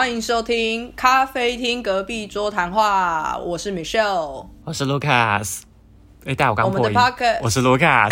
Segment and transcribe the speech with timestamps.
[0.00, 5.60] 欢迎收听咖啡厅隔壁桌谈话，我是 Michelle，我是 Lucas。
[6.24, 8.10] 哎，大家我刚我们的破音 podcast 我是 Lucas。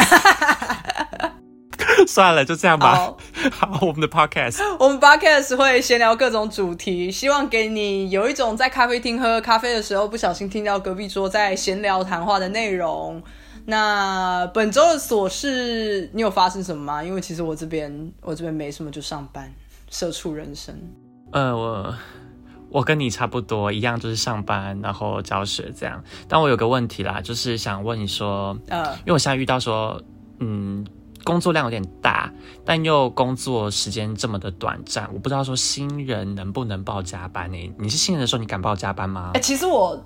[2.06, 2.94] 算了，就这样吧。
[2.94, 3.16] 好
[3.50, 4.60] 好，我们的 Podcast。
[4.78, 13.22] 我们 podcast 会闲聊各种主题，希望给你有一种在咖啡厅喝咖啡的时候不小心听到隔壁桌在闲聊谈话的内容。
[13.64, 17.02] 那本周的琐事，你有发生什么吗？
[17.02, 19.50] 因为其实我这边我这边没什么，就上班，
[19.88, 20.78] 社畜人生。
[21.30, 21.94] 呃，我
[22.70, 26.02] 我跟你差不多，一样就是上班，然后教学这样。
[26.26, 30.00] 但我有个问题啦，就是想问你说，呃，因为我现在遇到说，
[30.40, 30.86] 嗯，
[31.24, 32.32] 工作量有点大，
[32.64, 39.40] 但又工作时间这么的短暂，我不知道说新人能不能报加班呢、你是新人的时候，你敢报加班吗哎、？
[39.40, 40.02] 其实我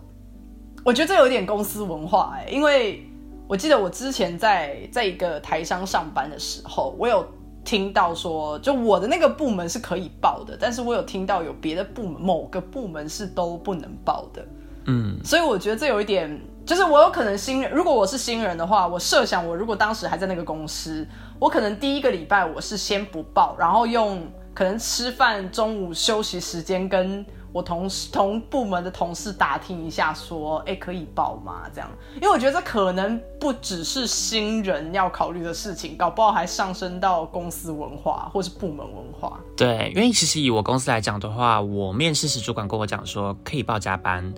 [0.85, 3.05] 我觉得这有点公司文化哎、因为
[3.47, 7.25] 我记得我之前在在一个台商上班的时候，我有
[7.65, 14.45] 听到说，就我的那个部门是可以报的，但是我有听到有别的部门某个部门是都不能报的，
[14.87, 21.07] 嗯，所以我觉得这有一点，就是我有可能新人，如果我是新人的话，我设想我如果当时还在那个公司，
[21.39, 31.63] 我可能第一个礼拜我是先不报，然后用可能吃饭、中午休息时间跟我同事同部门的同事打听一下，说，哎，可以报吗？
[31.75, 39.39] 这样，因为我觉得这可能不只是新人要考虑的事情，搞不好还上升到公司文化或是部门文化。
[39.57, 44.33] 对，因为其实以我公司来讲的话，我面试时主管跟我讲说可以报加班，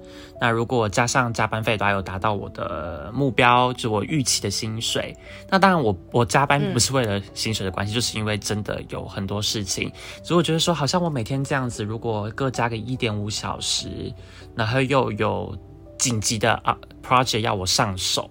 [0.45, 5.17] 那如果加上加班费都还有达到我的目标，就我预期的薪水，
[5.49, 9.91] 那当然我我加班不是为了薪水的关系，就是因为真的有很多事情，
[10.23, 14.13] 所以我觉得说好像我每天这样子，如果各加个一点五小时，
[14.55, 15.57] 然后又有
[15.99, 18.31] 紧急的啊 project 要我上手，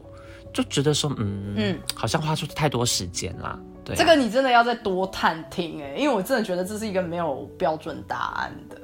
[0.54, 3.60] 就觉得说嗯嗯好像花出太多时间啦。
[3.84, 8.78] 对啊、这个你真的要再多探听哎、因为我真的觉得这是一个没有标准答案的。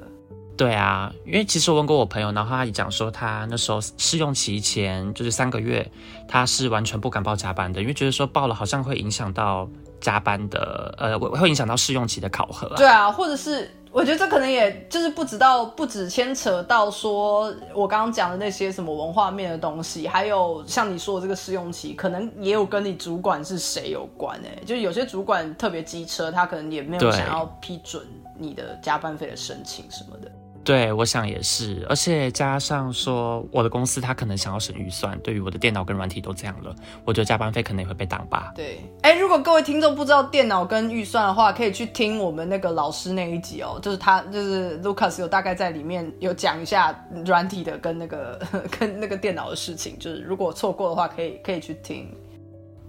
[0.60, 5.90] 对啊，因为其实我问过我朋友，然后他也讲说，他那时候试用期前就是三个月，
[6.28, 9.66] 他是完全不敢报加班的，因为觉得说报了好像会影响到
[10.02, 12.76] 加班的，呃，会会影响到试用期的考核、啊。
[12.76, 28.06] 对啊，或者是我觉得这可能也就是不知道，不止牵扯到说我刚刚讲的那些什么文化面的东西，还有像你说的这个试用期，可能也有跟你主管是谁有关诶、就是有些主管特别机车，他可能也没有想要批准
[28.38, 30.30] 你的加班费的申请什么的。
[30.62, 38.52] 对，我想也是，而且加上说我的公司他可能想要省预算，对于我的电脑跟软体都这样了，我觉得加班费可能也会被挡吧。
[38.54, 46.94] 对，哎，如果各位听众不知道电脑跟预算的话，可以去听我们那个老师那一集哦，就是他就是 Lucas 有大概在里面有讲一下
[47.24, 48.38] 软体的跟那个
[48.78, 52.14] 跟那个电脑的事情，就是如果错过的话，可以可以去听。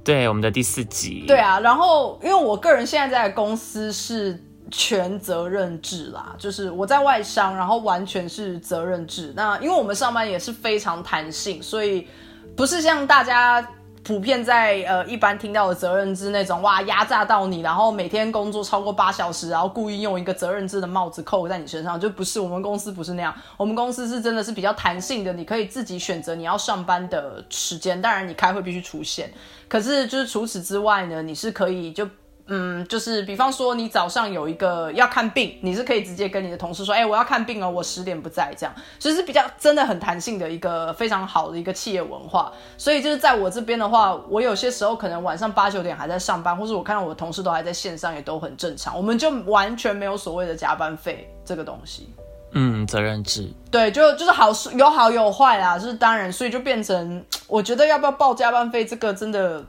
[0.03, 1.25] 对，我们的第四集。
[1.27, 9.31] 对啊，然后因为我个人现在在公司是全责任制啦，就是我在外商，然后完全是责任制。
[9.35, 12.07] 那因为我们上班也是非常弹性，所以
[12.55, 13.65] 不是像大家。
[14.03, 29.31] 普遍在呃一般听到的责任制那种哇压榨到你，然后每天工作超过八小时，然后故意用一个责任制的帽子扣在你身上，就不是我们公司不是那样，我们公司是真的是比较弹性的，你可以自己选择你要上班的时间，当然你开会必须出现，
[29.69, 32.09] 可是就是除此之外呢，你是可以就。
[32.53, 42.51] 嗯，就是比方说，你早上有一个要看病，你是可以直接跟你的同事说，哎、我要看病哦，我十点不在，这样，就是比较真的很弹性的一个非常好的一个企业文化。
[42.77, 52.13] 所以就是在我这边的话，我有些时候可能晚上八九点还在上班，或是我看到我的同事都还在线上，也都很正常，我们就完全没有所谓的加班费这个东西。
[52.53, 53.49] 嗯，责任制。
[53.71, 59.63] 对，就就是好有好有坏啦，就是当然，所以就变成我觉得要不要报加班费，这个真的，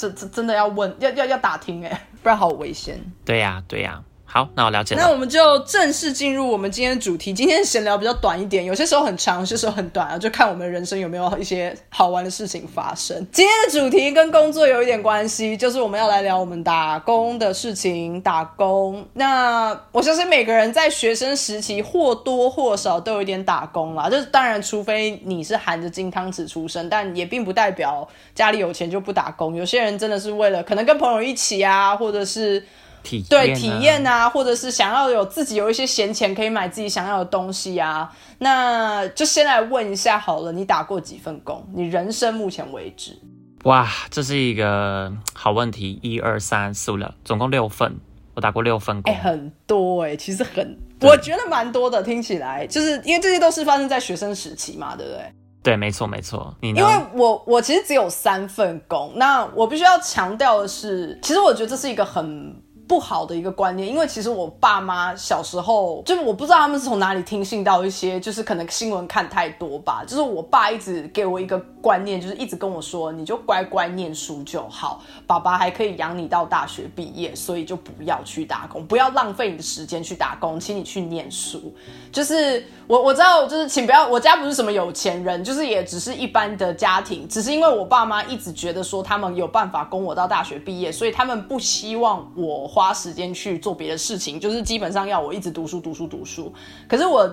[0.00, 2.98] 这这真的要问，要要要打听哎、不然好危险。
[3.22, 4.94] 对呀、对呀、好，那我了解。
[4.94, 7.32] 那我们就正式进入我们今天的主题。
[7.32, 13.26] 今天闲聊比较短一点，有些时候很长，有些时候很短啊，就看我们人生有没有一些好玩的事情发生。
[13.32, 18.20] 今天的主题跟工作有一点关系，就是我们要来聊我们打工的事情。
[18.20, 24.08] 打工，那我相信每个人在学生时期或多或少都有一点打工啦。
[24.08, 29.56] 就是当然，除非你是含着金汤匙出生，但也并不代表家里有钱就不打工。
[29.56, 32.64] 有些人真的是为了可能跟朋友一起啊，或者是。
[33.02, 41.66] 体对体验啊，或者是想要有自己有一些闲钱可以买自己想要的东西啊，那就先来问一下好了，你打过几份工？
[41.74, 43.18] 你人生目前为止，
[43.64, 47.96] 哇，这是一个好问题，一二三四五六，总共六份，
[48.34, 49.12] 我打过六份工。
[49.12, 55.32] 哎、很多哎、其实很，我觉得蛮多的，听起来就是因为这些都是发生在学生时期嘛，对不对？
[55.62, 56.54] 对，没错没错。
[56.62, 56.70] 你？
[56.70, 62.56] 因为我我其实只有三份工，那我必须要强调的是，其实我觉得这是一个很
[62.90, 70.02] 不好的一个观念，因为其实我爸妈小时候，就是我不知道他们是从哪里听信到一些，就是可能新闻看太多吧。
[70.04, 81.72] 就是我爸一直给我一个观念，就是一直跟我说，你就乖乖念书就好，爸爸还可以养你到大学毕业，所以就不要去打工，不要浪费你的时间去打工，请你去念书。
[82.10, 96.50] 就是我我知道，就是请不要，我家不是什么有钱人，就是也只是一般的家庭，只是因为我爸妈一直觉得说他们有办法供我到大学毕业，所以他们不希望我花时间去做别的事情，就是基本上要我一直读书读书读书。
[96.88, 97.30] 可是我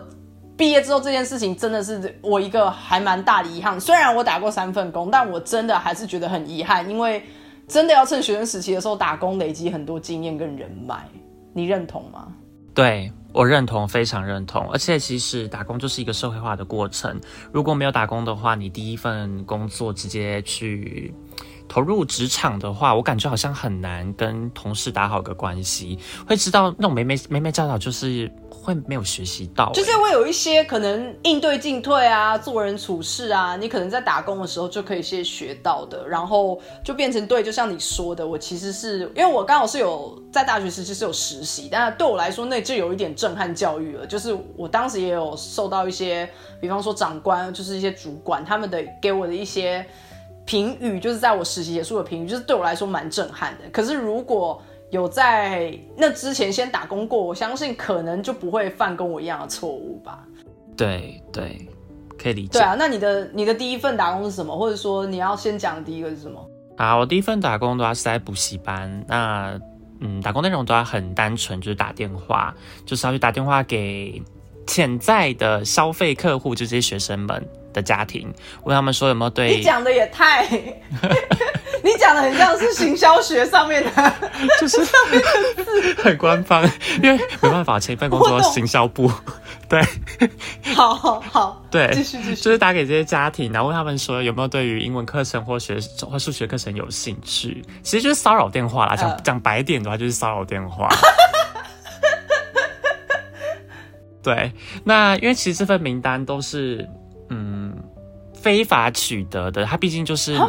[0.58, 7.24] 毕业之后这件事情真的是我一个还蛮大的遗憾，虽然我打过三份工，但我真的还是觉得很遗憾，因为
[7.66, 11.08] 真的要趁学生时期的时候打工，累积很多经验跟人脉。
[11.54, 12.28] 你认同吗？
[12.74, 13.10] 对。
[13.34, 14.68] 我认同，非常认同。
[14.72, 17.20] 而且其实打工就是一个社会化的过程。
[17.52, 21.14] 如果没有打工的话，你第一份工作直接去
[21.68, 26.00] 投入职场的话，我感觉好像很难跟同事打好个关系。
[26.28, 28.32] 会知道那种没没没没教导就是。
[28.50, 37.42] 会没有学习到，就是会有一些可能应对进退啊，做人处事啊，你可能在打工的时候就可以先学到的，然后就变成对。
[37.42, 44.06] 就像你说的，我其实是因为我刚好是有在大学时期是有实习，但对我来说那就有一点震撼教育了。
[44.06, 46.30] 就是我当时也有受到一些，
[46.60, 49.86] 比方说长官，就是一些主管他们的给我的一些
[50.48, 53.70] 评语，就是在我实习结束的评语，就是对我来说蛮震撼的。
[53.70, 54.60] 可是如果
[54.90, 60.26] 有在那之前先打工过，我相信可能就不会犯跟我一样的错误吧。
[60.78, 61.68] 对对，
[62.18, 62.58] 可以理解。
[62.58, 64.58] 对啊，那你的你的第一份打工是什么？
[64.58, 66.40] 或者说你要先讲的第一个是什么？
[66.78, 69.04] 啊，我第一份打工的话是在补习班。
[69.08, 69.60] 那
[70.00, 72.56] 嗯，打工内容都要很单纯，就是打电话，
[72.86, 74.22] 就是要去打电话给
[74.68, 77.46] 潜在的消费客户，就这些学生们
[77.78, 78.34] 的家庭，
[78.64, 79.56] 问他们说有没有对。
[79.56, 80.46] 你讲的也太。
[81.84, 84.14] 你讲的很像是行销学上面的，
[84.60, 84.80] 就是
[86.02, 86.64] 很官方，
[87.04, 89.10] 因为没办法，前一份工作行销部，
[89.70, 89.80] 对，
[90.74, 100.90] 好好好，对，继续继续，就是打给这些家庭，然后问他们说有没有对于英文课程或学或数学课程有兴趣，其实就是骚扰电话啦，讲讲白点的话就是骚扰电话。
[104.24, 104.52] 对，
[104.84, 106.90] 那因为其实这份名单都是嗯
[108.48, 110.40] 非法取得的，它毕竟就是。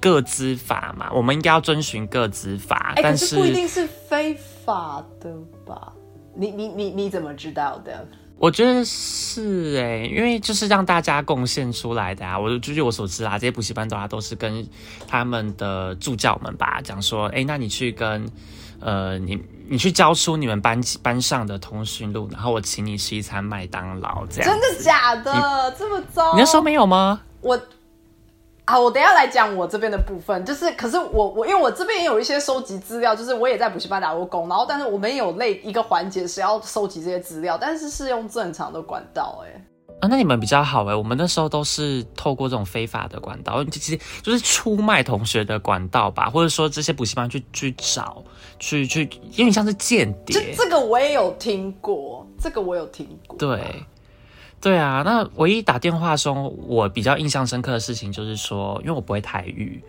[0.00, 4.32] 各资法嘛，我们应该要遵循各资法，但是不一定是非
[4.64, 5.28] 法的
[5.66, 5.92] 吧？
[6.36, 8.06] 你你你你怎么知道的？
[8.38, 12.38] 我觉得是哎，因为就是让大家贡献出来的啊。
[12.38, 14.64] 我就据我所知啊，这些补习班的话都是跟
[15.08, 18.24] 他们的助教们吧讲说，哎，那你去跟
[18.78, 19.36] 呃你
[19.68, 25.74] 你去交出你们班班上的通讯录，然后我请你吃一餐麦当劳，这样真的假的？
[25.76, 26.34] 这么糟？
[26.34, 27.20] 你那时候没有吗？
[27.40, 27.60] 我。
[28.64, 39.64] 啊，我等下来讲我这边的部分，就是可是我我因为我这边也有一些收集资料，就是我也在补习班打过工，然后但是我们有类一个环节是要收集这些资料，但是是用正常的管道，哎，
[40.00, 48.22] 啊，那你们比较好哎，我们那时候都是透过这种非法的管道，其实就是出卖同学的管道吧，或者说这些补习班去去找，
[48.58, 53.58] 去去，因为像是间谍，这这个我也有听过，这个我有听过，对。
[54.60, 59.80] 对啊，那唯一打电话中我比较印象深刻的事情就是说，因为我不会台语，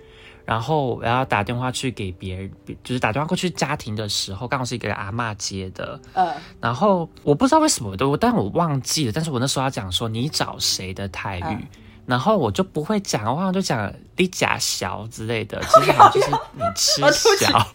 [0.46, 2.52] 然后我要打电话去给别人，
[2.84, 11.68] 就是打电话过去家庭的时候，刚好是一个阿妈接的，嗯，然后我不知道为什么的，但我忘记了，但是我那时候要讲说你找谁的台语，
[12.06, 17.02] 然后我就不会讲，我好像就讲你假小之类的， 其实好像就是你吃
[17.44, 17.68] 小，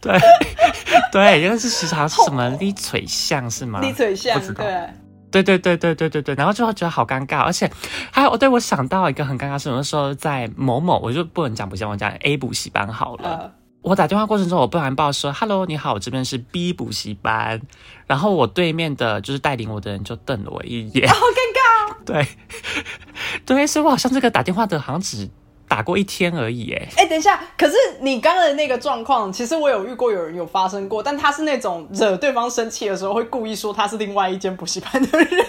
[0.00, 0.18] 对
[1.12, 3.80] 对，因为是其实好像是什么立嘴像是吗？
[3.80, 4.88] 立嘴像，对。
[5.30, 7.70] 对对对对对对对，然后就会觉得好尴尬，而且
[8.10, 13.52] 还有，对我想到一个很尴尬事，有的时候在某某，我就不能讲补习班，我讲 A 补习班好了。
[13.82, 17.62] 我打电话过程中，我不然报说：“Hello，你好，我这边是 B 补习班。”
[18.06, 21.96] 然后我对面的就是带领我的人就瞪了我一眼， 好尴尬。
[22.04, 22.26] 对，
[23.46, 25.30] 对，所以我好像这个打电话的好像只。
[25.70, 35.46] 打过一天而已，哎哎，等一下，可是你刚刚的那个状况，其实我有遇过，有人有发生过，但他是那种惹对方生气的时候，会故意说他是另外一间补习班的人。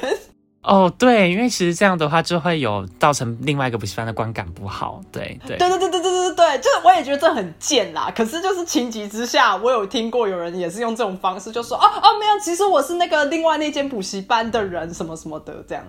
[0.61, 5.01] 哦，对，因为其实这样的话就会有造成另外一个补习班的观感不好。
[5.11, 8.13] 对对对对对对对对对，就是我也觉得这很贱啦。
[8.15, 15.83] 可是就是情急之下，我有听过有人也是用这种方式，就说哦哦没有，其实我是那个另外那间补习班的人，什么什么的这样。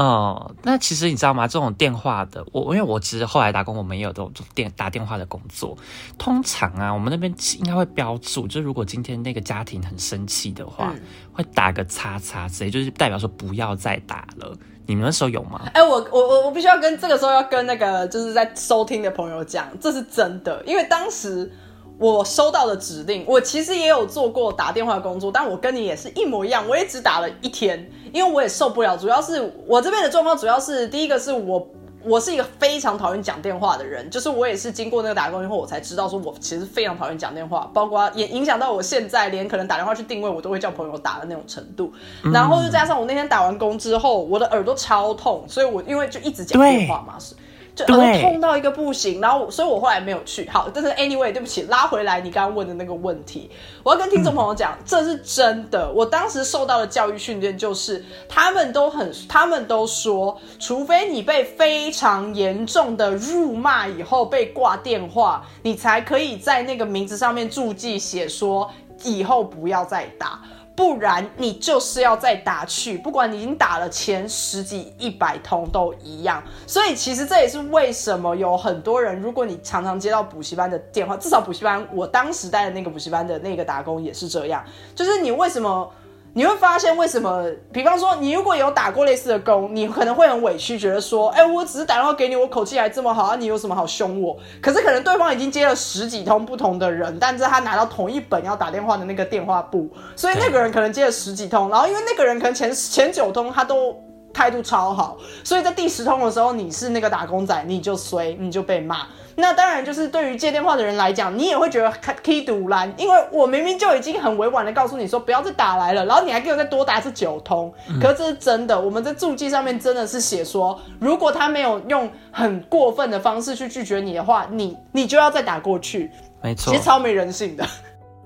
[0.00, 1.46] 哦，那其实你知道吗？
[1.46, 5.76] 这种电话的，我因为我其实后来打工，我们也有这种电打电话的工作。
[6.16, 10.94] 通常啊，我们那边应该会标注，就如果今天那个家庭很生气的话，
[11.34, 14.56] 会打个叉叉之类，就是代表说不要再打了。
[14.86, 15.60] 你们那时候有吗？
[15.74, 21.52] 哎，我我我我必须要跟这个时候要跟那个就是在收听的朋友讲，这是真的，因为当时。
[22.00, 28.96] 我收到的指令，我其实也有做过打电话工作，但我跟你也是一模一样，我也只打了一天，因为我也受不了。
[28.96, 31.68] 主要是我这边的状况，主要是第一个是我
[32.02, 41.92] 我是一个非常讨厌讲电话的人，就是我也是经过那个打工以后，我才知道说我其实非常讨厌讲电话，包括也影响到我现在连可能打电话去定位我都会叫朋友打的那种程度。
[42.32, 47.34] 然后又加上我那天打完工之后，我的耳朵超痛，所以我因为就一直讲电话嘛是。
[47.74, 50.48] 就痛到一个不行，然后所以我后来没有去。
[50.48, 53.50] 好，但是 anyway，对不起，拉回来你刚刚问的那个问题，
[53.82, 55.90] 我要跟听众朋友讲，这是真的。
[55.92, 68.70] 我当时受到的教育训练就是，他们都很，他们都说，除非你被非常严重的辱骂以后被挂电话，你才可以在那个名字上面注记写说
[69.04, 70.40] 以后不要再打。
[70.80, 76.42] 不然你就是要再打去，不管你已经打了前十几、一百通都一样。
[76.66, 85.92] 所以其实这也是为什么有很多人，如果你常常接到补习班的电话，至少补习班我当时带的那个补习班的那个打工也是这样，就是你为什么？
[86.32, 87.44] 你会发现为什么？
[87.72, 94.36] 比方说，你如果有打过类似的工，你可能会很委屈，觉得说，哎，我只是打电话给你，我口气还这么好，啊，你有什么好凶我？
[94.62, 103.92] 可是可能对方已经接了十几通不同的人，但是他拿到同一本要打电话的那个电话簿，所以那个人可能接了十几通，然后因为那个人可能前前 九通他都
[104.40, 109.06] 态度超好，所以在第十通的时候，你是那个打工仔，你就衰，你就被骂。
[109.36, 111.92] 那当然，就是对于接电话的人来讲，你也会觉得
[112.24, 117.70] 可以堵拦，因为我明明就已经很委婉的告诉你说不要再打来了，然后你还给我再多打一次九通，
[118.00, 126.10] 可是这是真的，我们在注记上面真的是写说，如果他没有用很过分的方式去拒绝你的话，你你就要再打过去。
[126.42, 127.66] 没错，其实超没人性的。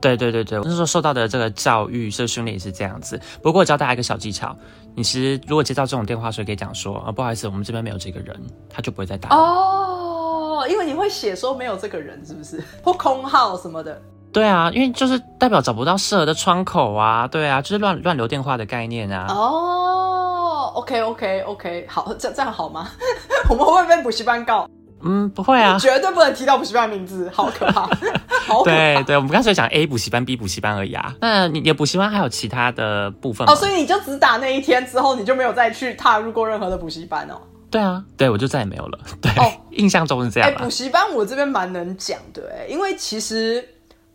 [0.05, 3.19] 对对对对，那时候受到的这个教育、这个训练也是这样子。
[3.43, 4.55] 不过我教大家一个小技巧，
[4.95, 10.61] 你其实如果接到这种电话，所以可以讲说啊，不好意思，我们这边没有这个人，他就不会再打哦。
[10.61, 12.63] 哦，因为你会写说没有这个人，是不是？
[12.85, 13.99] 或空号什么的。
[14.31, 17.27] 对啊，因为就是代表找不到适合的窗口啊。
[17.27, 19.27] 对啊，就是乱乱留电话的概念啊。
[19.31, 22.89] 哦，OK OK OK，好，这这样好吗？
[23.49, 24.69] 我们会不会被补习班告？
[25.03, 27.83] 嗯，不会啊，绝对不能提到补习班名字，好可怕，
[28.47, 28.77] 好可怕。
[28.77, 31.15] 对对，我们刚才讲 A 补习班、B 补习班而已啊。
[31.21, 37.35] 那你的补习班还有其他的部分哦，所以你就只打那一天之后，你就没有再去踏入过任何的补习班哦。
[37.71, 38.99] 对啊，对我就再也没有了。
[39.21, 40.49] 对，哦， 印象中是这样。
[40.49, 43.67] 哎，补习班我这边蛮能讲的，哎，因为其实，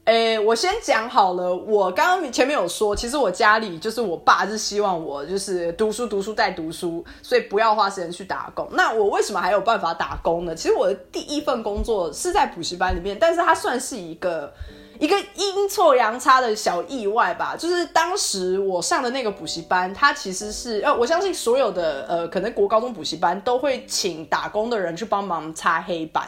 [0.09, 8.67] 哎，我先讲好了，我刚刚前面有说，其实我家里就是我爸是希望我就是读书读书再读书，所以不要花时间去打工。
[8.71, 10.55] 那我为什么还有办法打工呢？
[10.55, 14.51] 其实我的第一份工作是在补习班里面，但是它算是一个。
[14.99, 26.27] 一个阴错阳差的小意外吧，就是当时我上的那个补习班，它其实是呃，我相信所有的呃，可能国高中补习班都会请打工的人去帮忙擦黑板，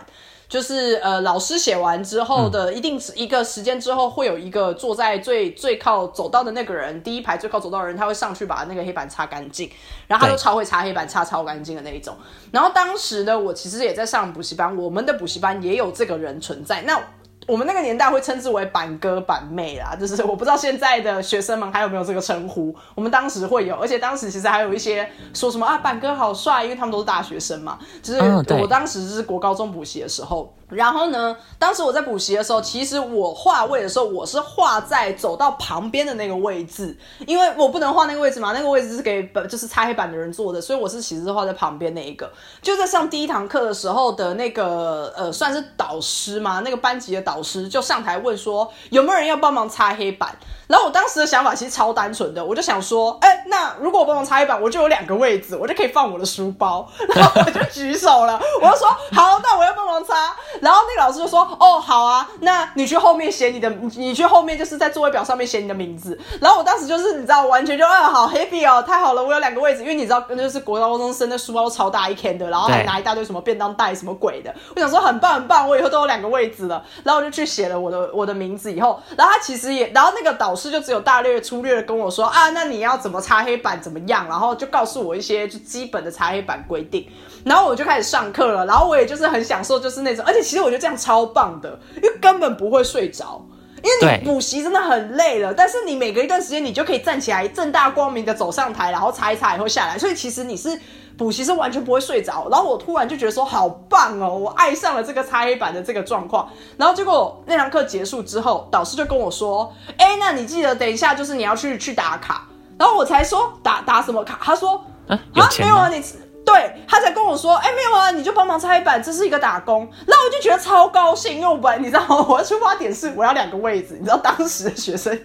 [0.52, 9.72] 就是呃，老师写完之后的一定一个时间之后，会有一个坐在最最靠走道的那个人，第一排最靠走道的人，他会上去把那个黑板擦干净，
[10.08, 12.18] 然后他就超会擦黑板，擦超干净的那一种。
[12.52, 16.82] 然后当时呢，我其实也在上补习班，我们的补习班也有这个人存在。
[16.82, 17.02] 那
[17.48, 22.74] 我们那个年代会称之为板哥板妹啦， 就是我不知道现在的学生们还有没有这个称呼。
[22.96, 27.80] 我们当时会有，而且当时其实还有一些说什么啊，板哥好帅，因为他们都是大学生嘛。
[28.02, 28.20] 就是
[28.54, 30.54] 我当时是国高中补习的时候。
[30.72, 31.36] 然后呢？
[31.60, 36.98] 当时我在补习的时候，其实我画位的时候，我是画在走到旁边的那个位置，
[37.28, 42.32] 因为我不能画那个位置嘛，那个位置是给本就是擦黑板的人坐的，所以我是其实是画在旁边那一个。
[42.62, 50.36] 就在上第一堂课的时候的那个呃，算是导师嘛，那个班级的导师就上台问说，有没有人要帮忙擦黑板？
[50.72, 60.34] 然后我当时的想法其实超单纯的，我就想说，哎，那如果我帮忙擦黑板，我就有两个位置，我就可以放我的书包，然后我就举手了，我就说好，那我要帮忙擦。
[60.62, 66.18] 然后那个老师就说，哦，好啊，那你去后面写你的，你去后面就是在座位表上面写你的名字。
[66.40, 74.54] 然后我当时就是你知道，完全就啊，好 happy 哦，太好了，我有两个位置，因为你知道，就是国高中生的书包超大一天的，然后还拿一大堆什么便当袋什么鬼的。
[74.74, 76.82] 我想说很棒很棒，我以后都有两个位置了。
[77.04, 80.61] 然后我就去写了我的我的名字以后，然后他其实也，然后那个导师。
[80.62, 87.08] 是就只有大略粗略的跟我说啊，那你要怎么擦黑板怎么样，然后就告诉我一些就基本的擦黑板规定，
[87.44, 93.44] 然后我就开始上课了，然后我也就是很享受，就是那种，而且其实我觉得这样超棒的，因为根本不会睡着，
[93.84, 100.80] 因为你补习真的很累了，但是你每隔一段时间你就可以站起来，正大光明的走上台，然后擦一擦以后下来，所以其实你是。
[101.22, 106.50] 补习是完全不会睡着，然后我突然就觉得说好棒哦，我爱上了这个擦黑板的这个状况。
[106.78, 114.40] 然后结果那堂课结束之后，导师就跟我说：“哎，那你记得等一下就是你要去去打卡。”然后我才说打打什么卡？
[114.42, 115.20] 他说：“啊，
[115.60, 116.04] 没有啊，你。”
[116.44, 119.82] 对他才跟我说，哎，没有啊，你就帮忙擦黑板，这是一个打工。
[120.08, 122.26] 然后我就觉得超高兴，因为我本来你知道吗？
[122.28, 125.16] 我的出发点是我要两个位置，你知道当时的学生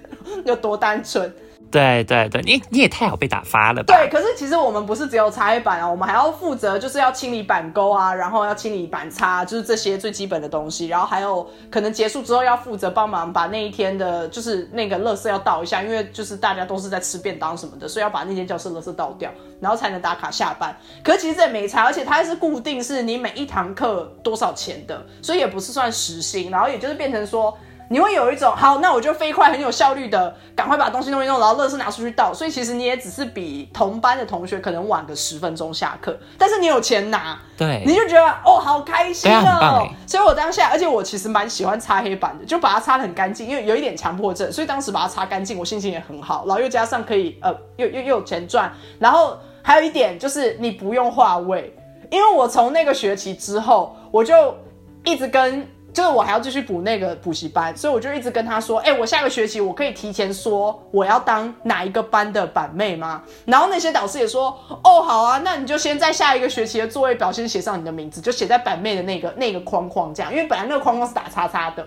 [0.45, 1.35] 有多单纯。
[1.71, 3.95] 对对对，你你也太好被打发了吧？
[3.95, 10.87] 对，可是其实我们不是只有擦黑板啊，我们还要负责就是要清理板钩啊，然后要清理板擦，就是这些最基本的东西。
[10.87, 19.31] 然后还有可能结束之后要负责帮忙把那一天的，就是那个垃圾要倒一下，因为就是大家都是在吃便当什么的，所以要把那间教室垃圾倒掉，
[19.61, 20.75] 然后才能打卡下班。
[21.03, 27.57] 可是其实这也没差，而且它是固定是你每一堂课多少钱的，所以也不是算时薪，然后也就是变成说。
[27.89, 32.35] 你会有一种好，那我就飞快、很有效率的赶快把东西弄一弄，然后乐事拿出去倒。
[32.35, 39.89] 所以其实你也只是比同班的同学可能晚个十分钟下课，但是你有钱拿，对，你就觉得哦，好开心哦。
[40.07, 46.45] 所以我当下，而且我其实蛮喜欢擦黑板的，就把它擦的很干净，因为有一点强迫症，所以当时把它擦干净，我心情也很好。
[46.47, 48.73] 然后又加上可以呃，又又又有钱赚。
[48.99, 51.73] 然后还有一点就是你不用画位，
[52.11, 54.57] 因为我从那个学期之后，我就
[55.05, 55.69] 一直跟。
[55.97, 71.87] 就是我还要继续补那个补习班，所以我就一直跟他说：“哎，我下个学期我可以提前说我要当哪一个班的板妹吗？”然后那些导师也说：“哦，好啊，那你就先在下一个学期的座位表先写上你的名字，就写在板妹的那个那个框框这样，因为本来那个框框是打叉叉的，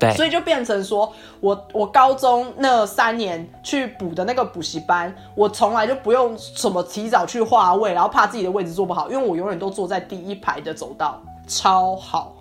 [0.00, 12.34] 对，所以就变成说我我高中那三年去补的那个补习班，我从来就不用什么提早去划位，然后怕自己的位置坐不好，因为我永远都坐在第一排的走道，超好。”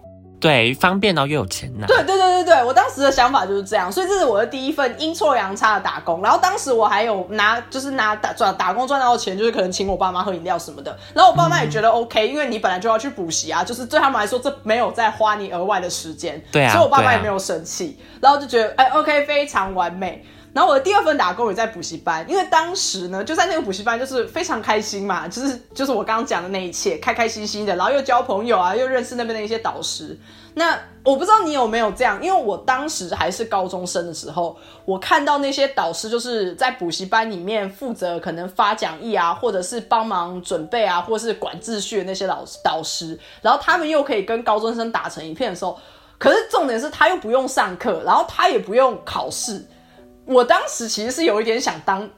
[0.44, 1.88] 对，方便到又有钱拿。
[1.88, 6.22] 对对对对对，我当时的想法就是这样，所以这是我的第一份阴错阳差的打工。
[6.22, 10.98] 然后当时我还有拿，就是拿打赚打工赚到的钱，就是可能请我爸妈喝饮料什么的。
[11.14, 16.44] 然后我爸妈也觉得 OK，因为你本来就要去补习啊，就是对他们来说这没有在花你额外的时间。
[16.52, 20.26] 对啊，所以我爸妈也没有生气，然后就觉得哎 OK 非常完美。
[20.54, 30.18] 然后我的第二份打工也在补习班，因为当时呢就在那个补习班，就是非常开心嘛，就是就是我刚刚讲的那一切，开开心心的，然后又交朋友啊，又认识那边的一些导师。
[30.56, 34.56] 那我不知道你有没有这样，因为我当时还是高中生的时候，
[34.86, 45.76] 我看到那些导师就是在补习班里面负责可能发讲义啊，或者是帮忙准备啊，或是管秩序的那些老导师，然后他们又可以跟高中生打成一片的时候，
[46.20, 49.66] 可是重点是他又不用上课，然后他也不用考试。
[50.26, 52.10] 我当时其实是有一点想当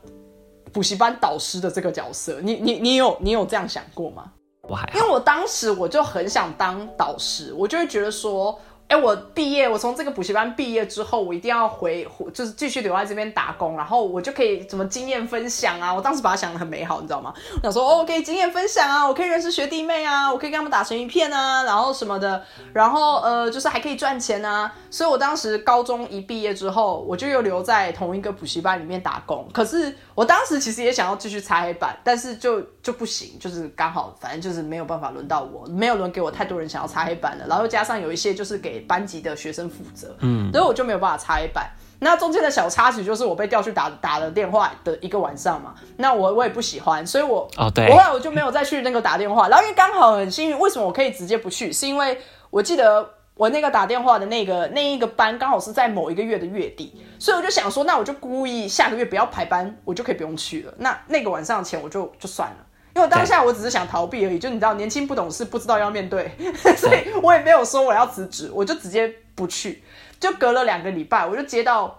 [0.71, 4.31] 补习班导师的这个角色，你你你有你有这样想过吗？
[4.63, 8.59] 我还因为我当时我就很想当导师，我就会觉得说。
[8.87, 15.91] 哎，我毕业，我从这个补习班毕业之后，我一定要回，就是继续留在这边打工，然后我就可以怎么经验分享啊？
[15.91, 17.33] 我当时把它想的很美好，你知道吗？
[17.55, 22.43] 我想说，哦，我可以经验分享啊，我可以认识学弟妹啊，我可以跟他们打成一片啊，然后什么的，
[22.73, 24.71] 然后呃，就是还可以赚钱啊。
[24.91, 29.47] 所以我当时高中一毕业之后，我就又留在同一个补习班里面打工。
[29.51, 38.85] 可是我当时其实也想要继续擦黑板，但是就就不行，就是刚好反正就是没有办法轮到我，没有轮给我太多人想要擦黑板了，然后加上有一些就是给。
[38.87, 41.67] 班级的学生负责，嗯，所以我就没有办法擦黑板。
[41.97, 45.73] 那中间的小插曲就是我被调去打打了电话的一个晚上嘛。
[45.97, 49.47] 那我我也不喜欢，所以我哦对，我后来我就没有再去那个打电话。
[49.47, 51.73] 然后因为刚好很幸运，为什么我可以直接不去？
[51.73, 52.21] 是因为
[52.51, 60.73] 我记得我那个打电话的那个那一个班刚好是在某一个月的月底，所以我就想说，那我就故意下个月不要排班，我就可以不用去了。
[60.77, 62.57] 那那个晚上的钱我就就算了。
[62.95, 66.31] 因为当下我只是想逃避而已，就你知道，年轻不懂事，不知道要面 对，
[66.77, 69.83] 所以我也没有说我要辞职，我就直接不去。
[70.17, 71.93] 就隔了两个礼拜，我就接到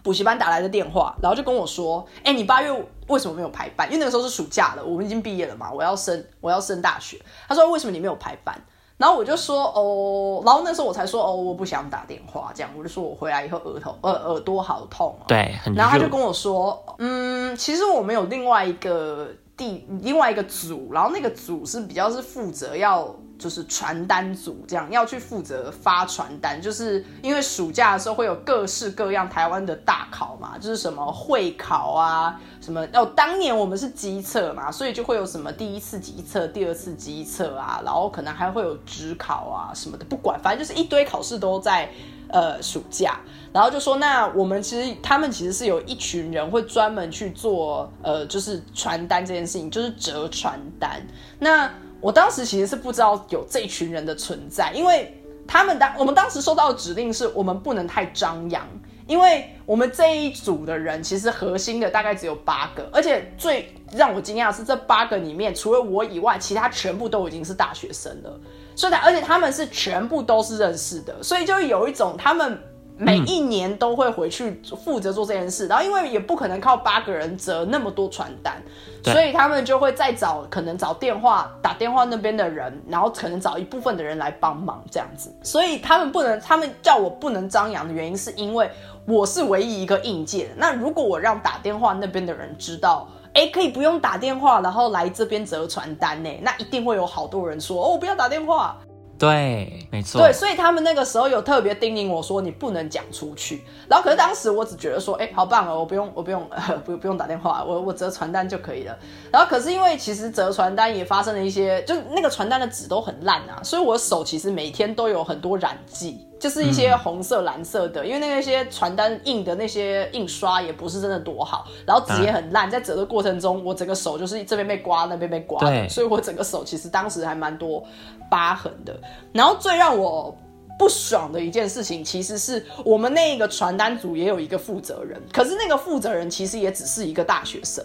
[0.00, 2.70] 补习班打来的电话，然后就跟我说：“哎，你八月
[3.08, 3.88] 为什么没有排班？
[3.88, 8.56] 因为那个时候是暑假了，我们已经毕业了嘛，我要升我要升大学。”他说：“为什么你没有排班？”
[8.98, 15.26] 然后我就说：“哦。”然后那时候我才说：“哦，我不想打电话。”这样我就说我回来以后额头呃耳朵好痛啊。
[15.26, 41.90] 对，然后他就跟我说：“嗯，其实我们有另外一个。”第另外一个组，然后那个组是比较是负责要就是传单组这样要去负责发传单，就是因为暑假的时候会有各式各样台湾的大考嘛，就是什么会考啊，什么哦，当年我们是机测嘛，所以就会有什么第一次机测、第二次机测啊，然后可能还会有职考啊什么的，不管，反正就是一堆考试都在。
[42.28, 43.20] 呃，暑假，
[43.52, 51.06] 然后就说，那我们其实他们其实是有一群人会专门去做，呃，就是传单这件事情，就是折传单。
[51.40, 51.70] 那
[52.00, 55.14] 我当时其实是不知道有这群人的存在，因为
[55.46, 58.66] 他们当我们当时收到的指令是我们不能太张扬，
[59.06, 68.40] 因为我们这一组的人其实核心的大概只有八个，而且最让我惊讶的是，这八个里面除了我以外，其他全部都已经是大学生了。
[68.74, 72.58] 所以，而且他们是全部都是认识的，所以就有一种他们
[72.96, 78.62] 每一年都会回去负责做这件事，然后因为也不可能靠八个人折那么多传单，
[79.04, 85.34] 所以他们就会再找可能找电话打电话那边的人，然后可能找一部分的人来帮忙这样子。
[85.42, 88.70] 所以他们不能，他们叫我不能张扬的原因，是因为
[89.06, 90.54] 我是唯一一个应届的。
[90.56, 93.08] 那如果我让打电话那边的人知道。
[93.34, 96.28] 哎，可以不用打电话，然后来这边折传单呢？
[96.42, 98.76] 那一定会有好多人说哦，我不要打电话。
[99.18, 100.20] 对，没错。
[100.20, 103.64] 对，所以他们那个时候有特别叮咛我说，你不能讲出去。
[103.88, 108.94] 然后，可是当时我只觉得说，哎，好棒哦，我不用，我不用， 呃、不不用打电话，我我折传单就可以了。
[109.30, 127.84] 然后，可是因为其实折传单也发生了一些，就是那个传单的纸都很烂啊，所以我手其实每天都有很多染剂，就是一些红色、蓝色的，因为那些传单印的那些印刷也不是真的多好，然后纸也很烂，在折的过程中，我整个手就是这边被刮，那边被刮的，所以我整个手其实当时还蛮多
[128.28, 129.00] 疤痕的。
[129.32, 130.36] 然后最让我
[130.76, 137.84] 不爽的一件事情，其实是我们那个传单组也有一个负责人，可是那个负责人其实也只是一个大学生，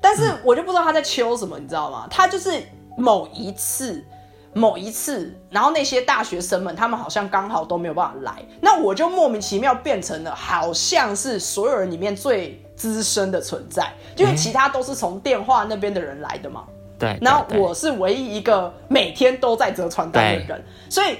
[0.00, 2.06] 但是我就不知道他在秋什么，你知道吗？
[2.10, 2.50] 他就是
[2.96, 4.02] 某一次。
[4.52, 16.64] 某一次，然后那些大学生们，他们好像刚好都没有办法来，那我就莫名其妙变成了好像是所有人里面最资深的存在，因为其他都是从电话那边的人来的嘛。
[16.98, 21.16] 对，然后我是唯一一个每天都在折传单的人，所以。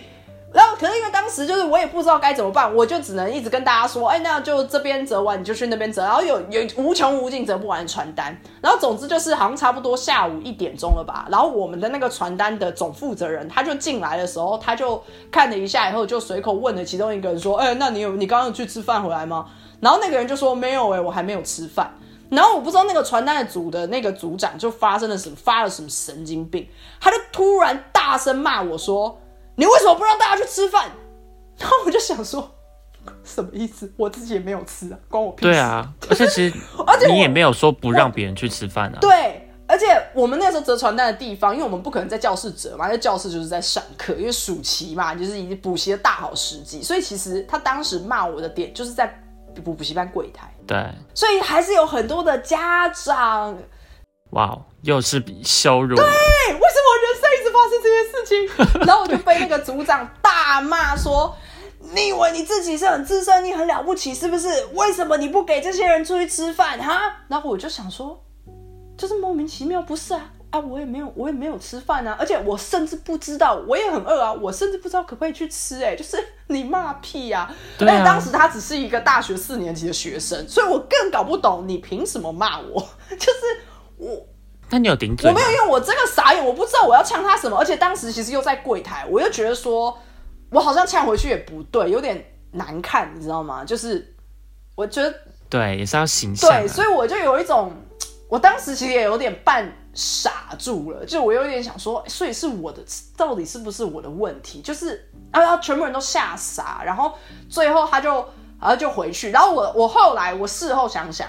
[0.53, 8.37] 然后，可是因为当时就是我也不知道该怎么办，我就只能一直跟大家说，哎，那就这边折完你就去那边折，然后有有无穷无尽折不完的传单。
[8.61, 11.29] 然后总之就是好像差不多下午一点钟了吧。
[11.31, 19.47] 然后我们的那个传单的总负责人他就进来的时候，他就看了一下以后，就随口问了其中一个人说，哎，那你有你刚刚去吃饭回来吗？
[19.81, 21.89] 然后那个人就说没有，哎，我还没有吃饭。
[22.29, 26.67] 然后我不知道那个传单的组的那个组长就发生了什么，发了什么神经病，
[27.01, 29.17] 他就突然大声骂我说。
[29.57, 30.91] 你为什么不让大家去吃饭？
[31.59, 32.51] 然后我就想说，
[33.23, 33.93] 什么意思？
[33.97, 35.53] 我自己也没有吃啊，关我屁事。
[35.53, 38.99] 对啊，而且其实， 而且你也没有说不让别人去吃饭啊。
[39.01, 49.23] 对，而且我们那时候折传单的地方，因为我们不可能在教室折嘛，因为教室就是在上课，因为暑期嘛，就是已经补习的大好时机，所以其实他当时骂我的点就是在
[49.63, 50.53] 补补习班柜台。
[50.67, 53.57] 对，所以还是有很多的家长。
[54.31, 55.95] 哇，又是比羞辱。
[55.95, 58.81] 对，为什么人生一直发生这些事情？
[58.87, 61.37] 然后我就被那个组长大骂说
[61.95, 64.49] ：“你以为你自己是很资深，你很了不起是不是？
[64.75, 66.79] 为什么你不给这些人出去吃饭？
[66.79, 68.25] 哈？”然后我就想说，
[68.97, 70.31] 就是莫名其妙，不是啊？
[70.51, 75.85] 啊，我也没有，我也没有吃饭啊，而且我甚至不知道，我也很饿啊，我甚至不知道可不可以去吃。
[75.85, 76.17] 哎，就是
[76.49, 77.49] 你骂屁呀！
[77.79, 82.81] 而且当时他只是一个大学四年级的学生，所以我更搞不懂你凭什么骂我，
[83.19, 83.39] 就是。
[84.03, 84.27] 我，
[84.71, 85.29] 那你有顶嘴？
[85.29, 89.99] 我没有，因为我真的傻眼，我不知道我要呛他什么，而且当时其实又在柜台，我又觉得说，
[90.51, 93.65] 我好像呛回去也不对，有点难看，你知道吗？
[93.65, 94.15] 就是
[94.77, 95.13] 我觉得
[95.49, 96.49] 对，也是要形象。
[96.49, 97.73] 对，所以我就有一种，
[98.29, 102.81] 我当时其实也有点半傻住了，就我有点想说，所以是我的，
[103.17, 104.61] 到底是不是我的问题？
[104.63, 107.13] 就是啊，全部人都吓傻，然后
[107.49, 108.15] 最后他就，
[108.61, 111.27] 然后就回去，然后我我后来我事后想想，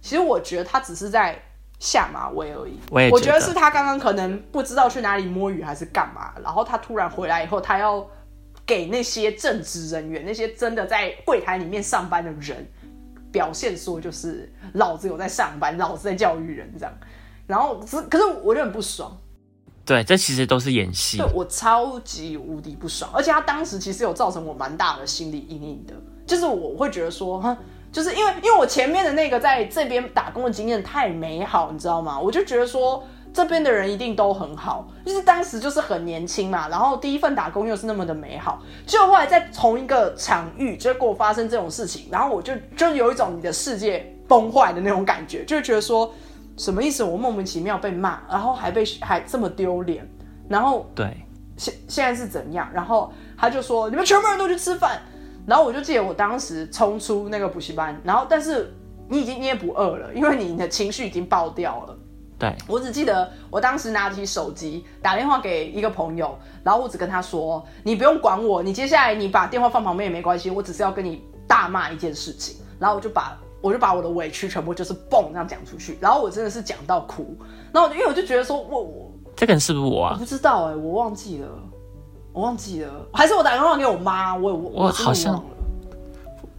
[0.00, 1.44] 其实我觉得他只是在。
[1.78, 2.76] 下马威而已，
[3.12, 8.04] 我觉得是他刚刚可能不知道去哪里摸鱼还是干嘛，然后他突然回来以后，他要
[8.66, 12.66] 给那些正职人员、那些真的在柜台里面上班的人
[13.30, 16.92] 表现说，就是老子有在上班，老子在教育人这样。
[17.46, 19.16] 然后，可可是我就很不爽。
[19.84, 21.18] 对，这其实都是演戏。
[21.18, 25.94] 对我超级无敌不爽，而且他当时其实有造成我蛮大的心理阴影的，
[26.26, 27.56] 就是我会觉得说，哈。
[27.98, 32.16] 就是因为因为我前面的那个在这边打工的经验太美好，你知道吗？
[32.16, 33.02] 我就觉得说
[33.34, 46.14] 这边的人一定都很好，就是当时就是很年轻嘛，然后第一份打工又是那么的美好，就后来在同一个场域结果发生这种事情，然后我就就有一种你的世界崩坏的那种感觉，就觉得说
[46.56, 47.02] 什么意思？
[47.02, 50.08] 我莫名其妙被骂，然后还被还这么丢脸，
[50.48, 51.16] 然后对
[51.56, 52.70] 现现在是怎样？
[52.72, 55.02] 然后他就说你们全部人都去吃饭。
[55.48, 58.70] 然后我就记得我当时冲出那个补习班，然后但是
[59.08, 61.96] 你已经你也不饿了，因为你的情绪已经爆掉了。
[62.38, 77.34] 对我只记得我当时拿起手机打电话给一个朋友，然后我只跟他说：“你不用管我，你接下来你把电话放旁边也没关系，我只是要跟你大骂一件事情。”然后我就把我就把我的委屈全部就是嘣这样讲出去，然后我真的是讲到哭。
[77.72, 80.12] 然后因为我就觉得说我我这个人是不是我啊？
[80.12, 81.48] 我不知道哎，我忘记了。
[82.38, 84.36] 我忘记了，还是我打电话给我妈？
[84.36, 85.42] 我我我好像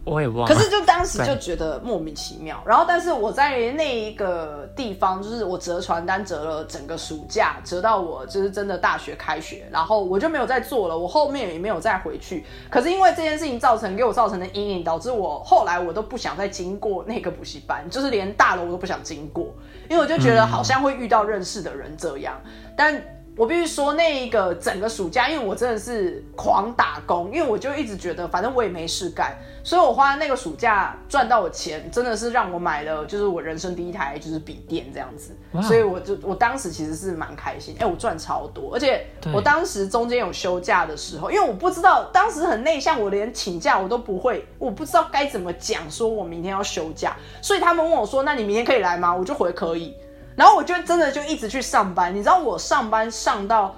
[0.04, 0.46] 我也忘了。
[0.46, 2.62] 可是就当时就觉得莫名其妙。
[2.66, 10.98] 然后，但是我在那一个地方，就是我折传单折了整个暑假，折到我就是真的大学开学，然后我就没有再做了。
[10.98, 12.44] 我后面也没有再回去。
[12.68, 19.46] 可是因为这件事情造成给我造成的阴影，导致我后来我都不想再经过那个补习班，就是连大楼我都不想经过，
[19.88, 22.38] 因为我就觉得好像会遇到认识的人这样。
[22.76, 23.02] 但
[23.36, 35.34] 我必须说，那一个整个暑假，因为我真的是狂打工，因为我就一直觉得，反正我也没事干，所以我花那个暑假赚到的钱，真的是让我买了，就是我人生第一台就是笔电这样子。
[35.62, 49.14] 所以我就我当时其实是蛮开心，哎，我赚超多，而且我当时中间有休假的时候，因为我不知道当时很内向，我连请假我都不会，我不知道该怎么讲，说我明天要休假，所以他们问我说，那你明天可以来吗？
[49.14, 49.96] 我就回可以。
[50.36, 53.74] 然后我就真的就一直去上班，你知道我上班上到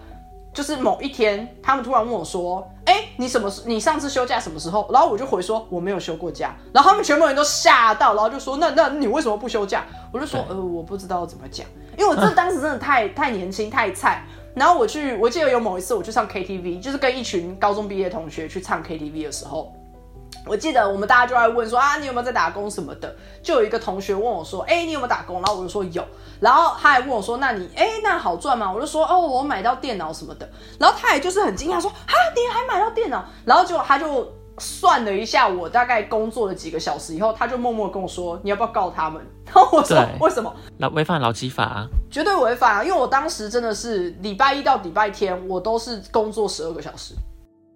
[0.53, 3.63] 就是某一天，他们突然问我说：“哎，你什么时？
[3.65, 19.75] 你上次休假什么时候？”然后我就回说：“我没有休过假。”然后他们全部人都吓到，然后就说：“那那你为什么不休假？”我就说：“呃，我不知道怎么讲，因为我这当时真的太 太年轻太菜。”然后我去，我记得有某一次我去唱 KTV，就是跟一群高中毕业同学去唱 KTV 的时候。
[20.45, 23.15] 我记得我们大家就在问说啊，你有没有在打工什么的？
[23.43, 25.37] 就有一个同学问我说，哎，你有没有打工？
[25.37, 26.05] 然后我就说有。
[26.41, 28.71] 然后他还问我说，那你哎，那好赚吗？
[28.73, 30.49] 我就说哦，我买到电脑什么的。
[30.79, 33.25] 然后他也就是很惊讶说，啊，你还买到电脑？
[33.45, 34.29] 然后结果他就
[34.59, 39.25] 算了一下我大概工作了几个小时以后，他就默默跟我说，你要不要告他们？
[39.47, 40.53] 然后我说为什么？
[40.79, 41.87] 劳违反劳基法啊？
[42.11, 42.83] 绝对违反啊！
[42.83, 47.15] 因为我当时真的是礼拜一到礼拜天，我都是工作十二个小时。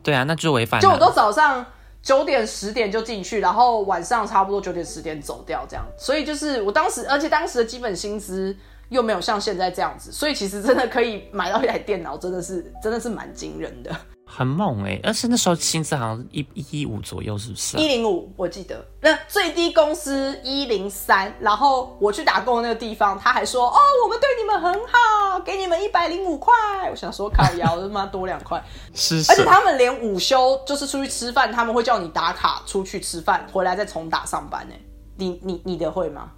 [0.03, 0.81] 对啊，那就违反。
[0.81, 1.65] 就我都早上。
[2.07, 5.85] 九点十点就进去，然后晚上差不多九点十点走掉，这样。
[5.99, 8.57] 所以就是我当时，而且当时的基本薪资
[8.91, 13.91] 又没有像现在这样子，所以其实真的可以买到一台电脑，真的是真的是蛮惊人的。
[14.29, 17.79] 很猛哎，而且那时候薪资好像一一五左右，是不是？
[17.79, 18.85] 一零五，我记得。
[19.01, 26.53] 那最低工资一零三，然后我去打工的那个地方，他还说：“哦，我们对你们很好，给你们一百零五块。”
[26.91, 28.63] 我想说，靠腰他妈多两块。
[28.93, 29.25] 是。
[29.31, 34.75] 而且他们连午休就是出去吃饭，他们会叫你打卡出去吃饭，回来再重打上班呢。
[35.17, 36.33] 你你你的会吗？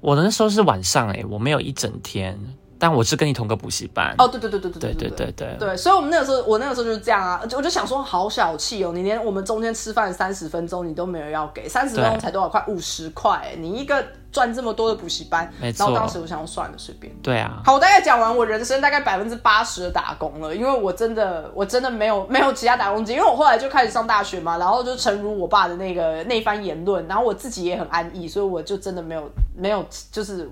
[0.00, 2.38] 我的那时候是晚上哎，我没有一整天。
[2.82, 12.60] 但我是跟你同个补习班哦，对对对对对对对对对对，所以我们那个时候，我那个时候就是这样啊，我就想说，好小气哦，你连我们中间吃饭三十分钟你都没有要给，三十分钟才多少块？
[12.66, 15.48] 五十块，你一个赚这么多的补习班。
[15.60, 17.14] 然后当时我想算了，随便。
[17.22, 17.62] 对啊。
[17.64, 30.50] 好，我大概讲完我人生大概百分之八十的打工了，因为我真的我真的没有没有其他打工经因为我后来就开始上大学嘛，然后就诚如我爸的那个那番言论，然后我自己也很安逸，所以我就真的没有没有就是。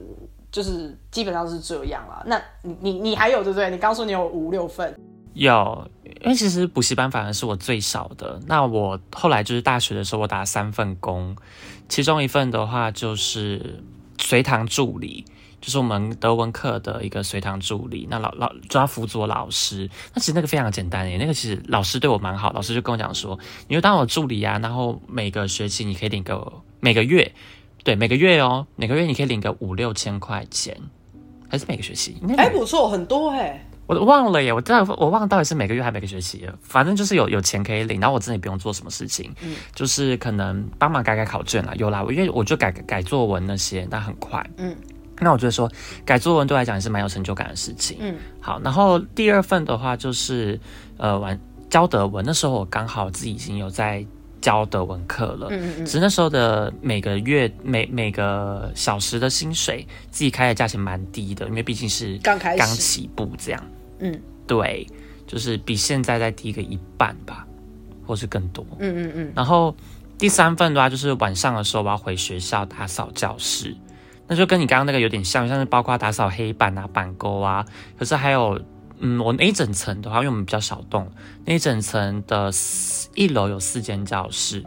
[0.50, 2.22] 就是基本上是这样啦。
[2.26, 3.70] 那你你你还有对不对？
[3.70, 4.98] 你刚说你有五六份，
[5.34, 5.88] 有，
[6.22, 8.40] 因为其实补习班反而是我最少的。
[8.46, 11.36] 那我后来就是大学的时候，我打三份工，
[11.88, 13.82] 其中一份的话就是
[14.18, 15.24] 随堂助理，
[15.60, 18.08] 就是我们德文课的一个随堂助理。
[18.10, 21.16] 那老老抓辅佐老师，那其实那个非常简单耶。
[21.16, 27.32] 那个其实老师对我蛮好，老师就跟我讲说，你就当我助理啊，然后每个学期你可以领个每个月。
[27.82, 30.76] 对，每个月哦，每个月你可以领个五六千块钱，
[31.48, 32.16] 还是每个学期？
[32.36, 33.66] 哎，不错，很多哎。
[33.86, 36.54] 我忘了耶，我道我忘了到底是每个月还是每个学期了。
[36.62, 44.76] 反正就是有有钱可以领，然后我真的不用做什么事情，嗯，就是可能帮忙改改考卷啦，有啦，因为我就改改作文那些，那很快，嗯。
[45.18, 45.68] 那我觉得说
[46.04, 48.14] 改作文对我来讲也是蛮有成就感的事情，嗯。
[48.40, 50.60] 好，然后第二份的话就是
[50.96, 51.36] 呃，玩
[51.68, 54.06] 教德文，那时候我刚好自己已经有在。
[54.40, 63.66] 教德文课了，嗯嗯嗯，只是那时候的每个月每每个小时的薪水自己开的价钱蛮低的，因为毕竟是刚开刚起步这样，
[63.98, 64.86] 嗯，对，
[65.26, 67.46] 就是比现在再低个一半吧，
[68.06, 69.32] 或是更多，嗯嗯嗯。
[69.34, 69.74] 然后
[70.18, 73.76] 第三份的话，就是晚上的时候我要回学校打扫教室，
[74.26, 77.64] 那就跟你刚刚那个有点像，像是包括打扫黑板啊、板钩啊，
[77.98, 78.60] 可是还有。
[79.02, 81.10] 嗯，我那一整层的话，因为我们比较小栋，
[81.46, 82.50] 那一整层的
[83.14, 84.62] 一楼有四间教室，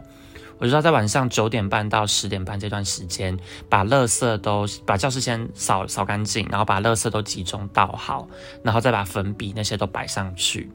[0.58, 8.26] 我就要在晚上九点半到十点半这段时间，把垃圾都把教室先扫扫干净，然后把垃圾都集中倒好，
[8.64, 10.68] 然后再把粉笔那些都摆上去。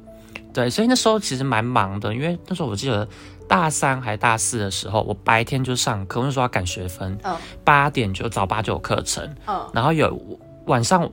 [0.54, 3.06] 对，所以那时候其实蛮忙的，因为那时候我记得
[3.46, 10.18] 大三还大四的时候，我白天就上课，那时候要赶学分，嗯，八点就早八就有课程，嗯，然后有
[10.66, 11.12] 晚上。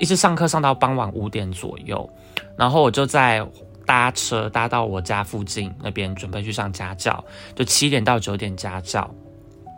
[0.00, 2.08] 一直上课上到傍晚五点左右，
[2.56, 3.46] 然后我就在
[3.86, 7.22] 搭车搭到我家附近那边，准备去上家教，
[7.54, 9.08] 就七点到九点家教，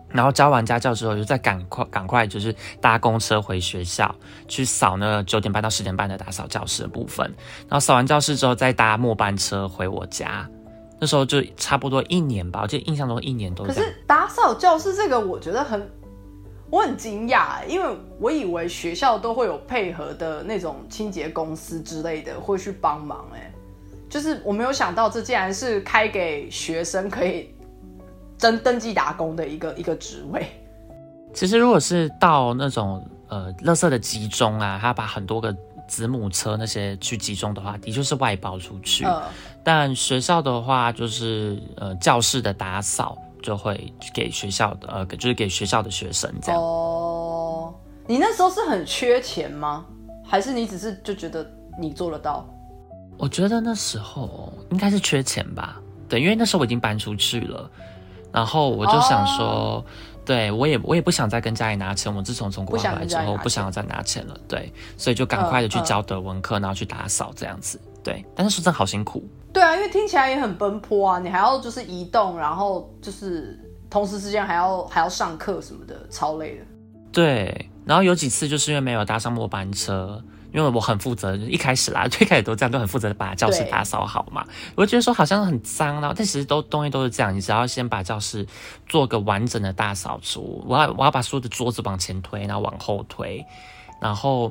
[0.08, 4.14] 然后教完家教之后，就再赶快赶快就是搭公车回学校
[4.46, 7.26] 去扫那九点半到十点半的打扫教室的部分，
[7.68, 10.48] 然后扫完教室之后再搭末班车回我家。
[11.00, 13.72] 那时候就差不多一年吧，我记得印象中一年都可。
[13.72, 15.90] 是打扫教室这个，我觉得很，
[16.72, 23.52] 我很惊讶，因为我以为学校都会有配合的那种清洁公司之类的会去帮忙，哎，
[24.08, 27.54] 就是我没有想到这竟然是开给学生可以
[28.38, 30.46] 登登记打工的一个一个职位。
[31.35, 35.54] 其实如果是到那种呃，垃圾的集中啊，他把很多个
[35.87, 39.04] 子母车那些去集中的话，的确是外包出去。
[39.04, 39.22] 呃，
[39.62, 46.61] 但学校的话，就是呃，教室的打扫就会给学校的呃，就是给学校的学生这样。
[46.61, 47.74] 哦，
[48.07, 49.85] 你那时候是很缺钱吗？
[50.24, 51.46] 还是你只是就觉得
[51.78, 52.48] 你做得到？
[53.18, 57.70] 我觉得那时候应该是缺钱吧，对，因为那时候我已经搬出去了，
[58.33, 59.85] 然后我就想说，哦。
[60.24, 73.58] 对我也我也不想再跟家里拿钱，我自从从国外回来之后，不想要再拿钱了，对，所以就赶快的去教德文课，然后去打扫这样子，对，但是说真的好辛苦，对啊，因为听起来也很奔波啊，你还要就是移动，然后就是
[73.90, 76.64] 同时之间还要还要上课什么的，超累的。
[77.12, 80.22] 对，然后有几次就是因为没有搭上末班车，
[80.54, 84.42] 因为我很负责，一开始啦， 最开始都这样，都很负责把教室打扫好嘛。
[84.74, 88.46] 我就觉得说好像很脏，然后但其实都东西都是这样，你只要先把教室
[88.88, 93.44] 做个完整的大扫除，我要我要把所有的桌子往前推，然后往后推，
[94.00, 94.50] 然后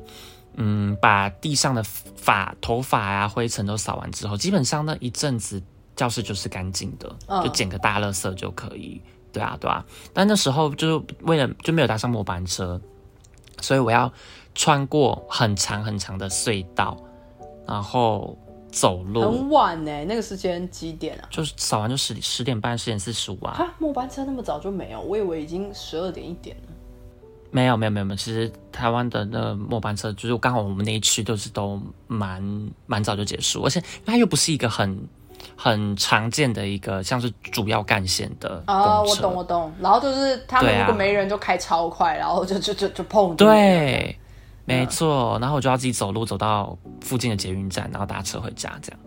[0.55, 5.61] 嗯，把地上的发头发啊灰尘都扫完之后，基本上那一阵子
[5.95, 9.01] 教室就是干净的，嗯就捡个大垃圾就可以。
[9.33, 12.81] 对啊，对啊，但那时候就是为了就没有搭上末班车，
[13.61, 14.11] 所以我要
[14.53, 16.97] 穿过很长很长的隧道，
[17.65, 18.37] 然后
[18.69, 21.27] 走路，很晚呢、那个时间几点啊？
[21.31, 23.53] 就是扫完就十十点半、十点四十五啊。
[23.53, 26.73] 啊，末班车那么早就没有，我以为已经十二点一点了。
[27.51, 32.41] 没有没有没有没有，其实台湾的那末班车就是刚好我们那一区都是都蛮
[32.85, 34.97] 蛮早就结束，而且它又不是一个很
[35.55, 38.63] 很常见的一个像是主要干线的。
[38.67, 39.71] 啊，我懂我懂。
[39.79, 44.17] 然后就是他们如果没人就开超快，然后就就就就碰对，
[44.65, 45.37] 没错。
[45.41, 48.99] 然后我就要自己走路走到附近的捷运站，然后搭车回家，这样。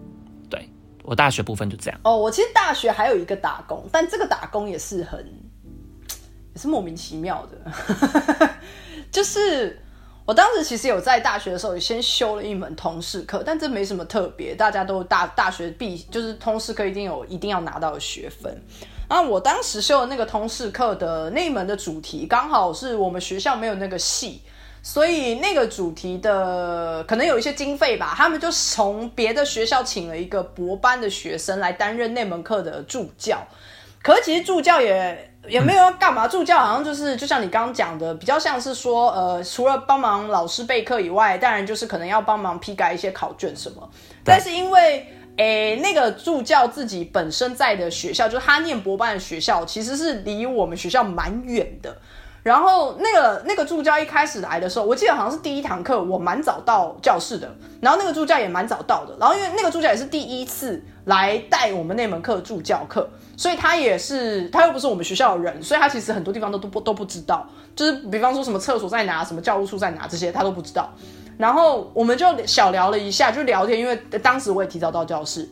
[0.51, 0.69] 对
[1.03, 1.99] 我大学部分就这样。
[2.03, 5.25] 哦，我其实大学还有一个打工，但这个打工也是很，
[6.55, 8.51] 也是莫名其妙的。
[9.13, 9.81] 就是
[10.25, 18.59] 我当时其实有在大学的时候，也先修了一门通识课，但这没什么特别，大家都大大学必就是通识课一定有一定要拿到的学分。
[19.07, 24.41] 那我当时修的那个通识课的那一门的主题，刚好是我们学校没有那个系，
[24.83, 33.47] 所以那个主题的可能有一些经费吧，他们就从别的学校请了一个博班的学生来担任那门课的助教。
[34.05, 43.89] 可是其实助教也也没有要干嘛，助教好像就是就像你刚刚讲的，比较像是说，呃，除了帮忙老师备课以外，当然就是可能要帮忙批改一些考卷什么。
[44.23, 45.07] 但是因为
[45.39, 51.97] 诶，那个助教自己本身在的学校，就是他念博班的学校，其实是离我们学校蛮远的。
[52.43, 70.93] 然后那个那个助教一开始来的时候，我记得好像是第一堂课，我蛮早到教室的，然后那个助教也蛮早到的，然后因为那个助教也是第一次来带我们那门课助教课，所以他也是他又不是我们学校的人，所以他其实很多地方都都不都不知道，就是比方说什么厕所在哪，什么教务处在哪这些他都不知道。
[71.37, 75.49] 然后我们就小聊了一下，就聊天，因为当时我也提早到教室，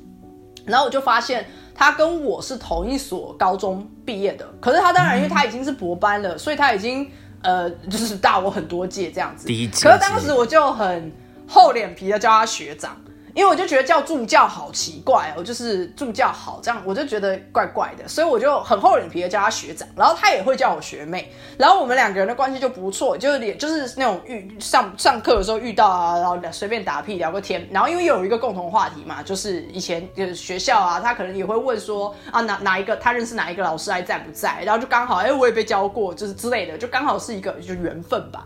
[0.64, 7.10] 然后我就发现他跟我是同一所高中毕业的，可是他当然因为他已经是博班了，所以他已经
[7.42, 9.48] 呃就是大我很多届这样子。
[9.48, 11.12] 第一届可是当时我就很
[11.48, 12.96] 厚脸皮的叫他学长。
[13.34, 38.44] 因为我就觉得叫助教好奇怪哦，就是助教好这样，我就觉得怪怪的，所以我就很厚脸皮的叫他学长，然后他也会叫我学妹，然后我们两个人的关系就不错，就是也就是那种遇上上课的时候遇到啊，然后随便打屁聊个天，然后因为有一个共同话题嘛，就是以前就是学校啊，他可能也会问说啊哪哪一个他认识哪一个老师还在不在，然后就刚好哎、我也被教过，就是之类的，就刚好是一个就缘分吧。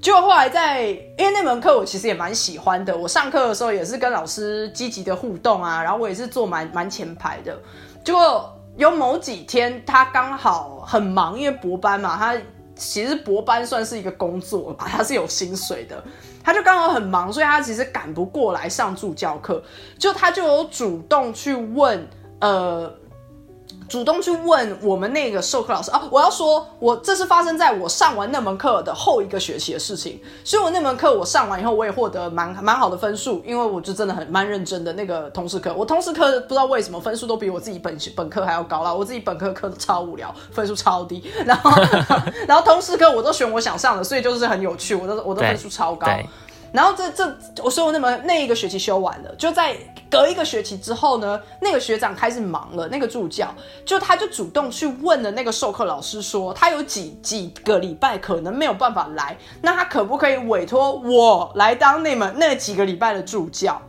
[0.00, 7.58] 结果后来在，因为那门课我其实也蛮喜欢的，我上课的时候也是跟老师积极的互动啊，然后我也是坐蛮蛮前排的。
[8.04, 12.36] 结果有某几天他刚好很忙，因为博班嘛，他
[12.76, 16.00] 其实博班算是一个工作吧，他是有薪水的，
[16.44, 19.60] 他就刚好很忙，所以他其实赶不过来上助教课，
[19.98, 22.06] 就他就有主动去问，
[22.40, 22.92] 呃。
[23.88, 41.70] 主动去问我们那个授课老师啊，我要说，我这是发生在我上完那门课的后一个学期的事情，所以我那门课我上完以后，我也获得蛮蛮好的分数，因为我就真的很蛮认真的那个通识课，我通识课不知道为什么分数都比我自己本本科还要高啦，我自己本科课超无聊，分数超低，然后
[42.48, 46.06] 然后通识课我都选我想上的，所以就是很有趣，我都我的分数超高。
[46.76, 47.24] 然后这这，
[47.64, 49.74] 我所有那么那一个学期修完了，就在
[50.10, 53.54] 隔隔一个学期之后呢，那个学长开始忙了，那个助教
[53.84, 63.80] 就他就主动去问了那个授课老师说，他有几几个礼拜可能没有办法来，那他可不可以委托我来当那门那几个礼拜的助教？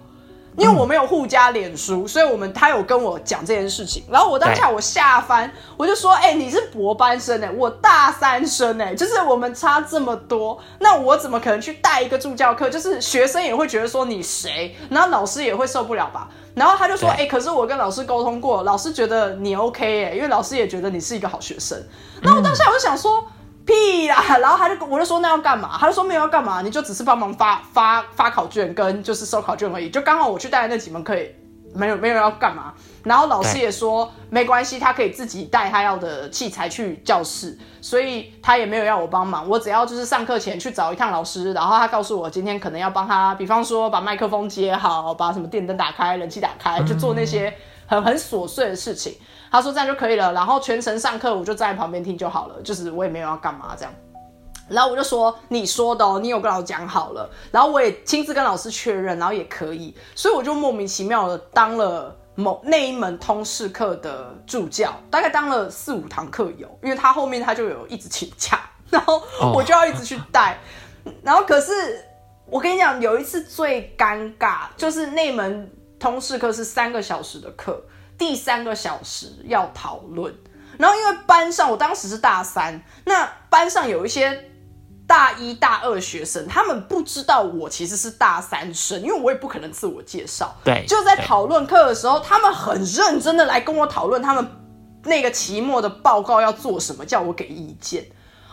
[0.57, 12.69] 因为我没有互加脸书，所以我们他有跟我讲这件事情，然后我当下我下翻，我就说，哎，你是博班生哎，我大三生哎，就是我们差这么多，那我怎么可能去带一个助教课？
[12.69, 16.27] 就是学生也会觉得说你谁，然后老师也会受不了吧？
[16.55, 21.77] 然后他就说，哎，可是我跟老师沟通过，老师觉得你 OK 哎，因为老师也觉得你是一个好学生。
[22.19, 23.23] 然后当下我就想说。
[23.67, 24.37] 屁啦！
[24.39, 25.77] 然后他就我就说那要干嘛？
[25.77, 29.89] 他就说没有要干嘛，你就只是帮忙发发发考卷跟就是收考卷而已。
[29.89, 31.29] 就刚好我去带的那几门可以
[31.75, 32.73] 没有没有要干嘛。
[33.03, 39.47] 然后老师也说没关系，他可以自己带他要的器材去教室，所以他也没有要我帮忙。
[39.47, 47.53] 我只要就是上课前去找一趟老师，然后他告诉我今天可能要帮他，比方说把麦克风接好，把什么电灯打开、冷气打开，就做那些
[47.87, 49.17] 很 很琐碎的事情。
[49.49, 53.93] 他说这样就可以了，然后全程上课我就站在旁边听就好了，就是我也没有要干嘛这样。
[54.69, 68.59] 然后我就说你说的哦，你有跟老师讲好了，然后我也亲自跟老师确认，然后也可以，所以我就莫名其妙的当了某那一门通识课的助教，大概当了四五堂课有，因为他后面他就有一直请假，
[68.89, 69.23] 然后
[69.53, 70.59] 我就要一直去带。
[71.23, 72.03] 然后可是
[72.49, 77.83] 我跟你讲，有一次最尴尬就是那门通识课是三个小时的课。
[78.17, 80.33] 第三个小时要讨论，
[80.79, 84.49] 然后因为班上我当时是大三，那班上有一些
[85.05, 90.55] 大一大二学生，他们不知道我其实是大三生，因为我也不可能自我介绍。
[90.63, 94.47] 对，就在讨论课的时候，他们很认真的来跟我讨论他们
[95.03, 98.03] 那个期末的报告要做什么，叫我给意见。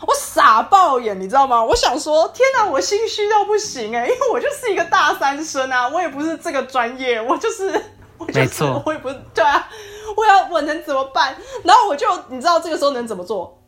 [0.03, 1.63] 我傻爆眼，你知道吗？
[1.65, 7.73] 我想说，天哪，我心虚到不行哎，因为我就是一个大三生啊，我也不是这个专业，我就是。
[8.17, 9.69] 我就是，我也不对啊，
[10.17, 11.37] 我要我能怎么办？
[11.65, 13.61] 然后我就你知道这个时候能怎么做？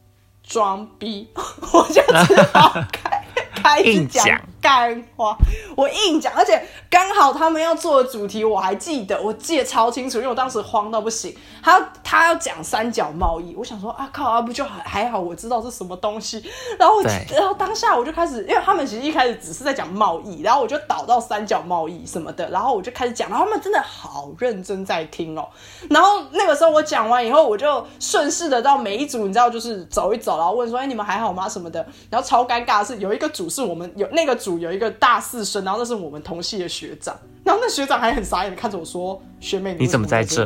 [0.45, 1.29] 装逼，
[1.73, 3.25] 我就只好开
[3.61, 4.25] 开始讲
[4.61, 5.37] 干花，
[5.77, 11.37] 我硬讲，而且刚好他们要做的主题我还记得，我记得超清楚，因为我当时慌到不行。
[11.63, 16.43] 他他要讲三角贸易，我想说啊靠啊，不就还还好，我知道是什么东西。
[16.79, 25.49] 然后 然后当下我就开始，因为他们其实一开始只是在讲贸易，然后我就导到三角贸易什么的，然后我就开始讲，然后他们真的好认真在听哦。
[25.91, 31.49] 然后那个时候我讲完以后，我就顺势的到每一组，你知道，就是走一走，然后问说，哎，你们还好吗？
[31.49, 31.85] 什么的。
[32.11, 40.45] 然后超尴尬的是，有一个组是我们有那个组有一个大四生，然后那是我们同系的学长，然后那学长还很傻眼的看着我说，学妹你怎么在这？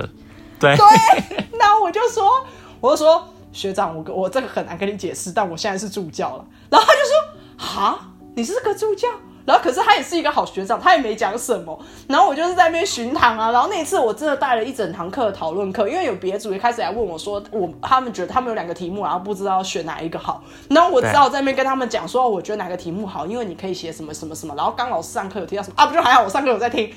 [0.58, 2.44] 对对， 那我就说，
[2.80, 6.44] 我就说学长，我我这个很难跟你解释，但我现在是助教了。
[6.68, 9.08] 然后他就说，哈，你是个助教？
[9.50, 11.76] 然后可是他也是一个好学长，他也没讲什么。
[12.06, 13.50] 然后我就是在那边巡堂啊。
[13.50, 20.44] 然后那一次我真的带了一整堂课的讨论课，因为有别组也开始来问我说，我他们觉得他们有两个题目，然后不知道选哪一个好。
[20.68, 24.54] 然后我只好在那边跟他们讲说，我觉得哪个题目好，因为你可以写什么什么什么。
[24.54, 26.92] 然后刚老师上课有提到什么啊，不就还好，我上课有在听。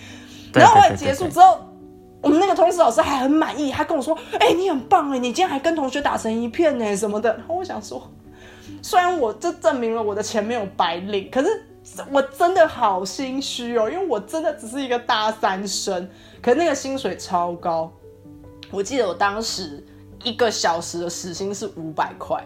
[0.53, 1.57] 然后我结束之后。
[2.21, 8.01] 我们那个通识老师还很满意，他跟我说：“哎，你很棒哎，你今天还跟同学打成一片呢，什么的。”然后我想说，
[8.81, 11.49] 虽然我这证明了我的钱没有白领，可是
[12.11, 16.09] 我真的好心虚哦，因为我真的只是一个大三生，
[16.41, 17.91] 可那个薪水超高。
[18.71, 19.85] 我记得我当时
[20.23, 22.41] 一个小时的时薪是五百块，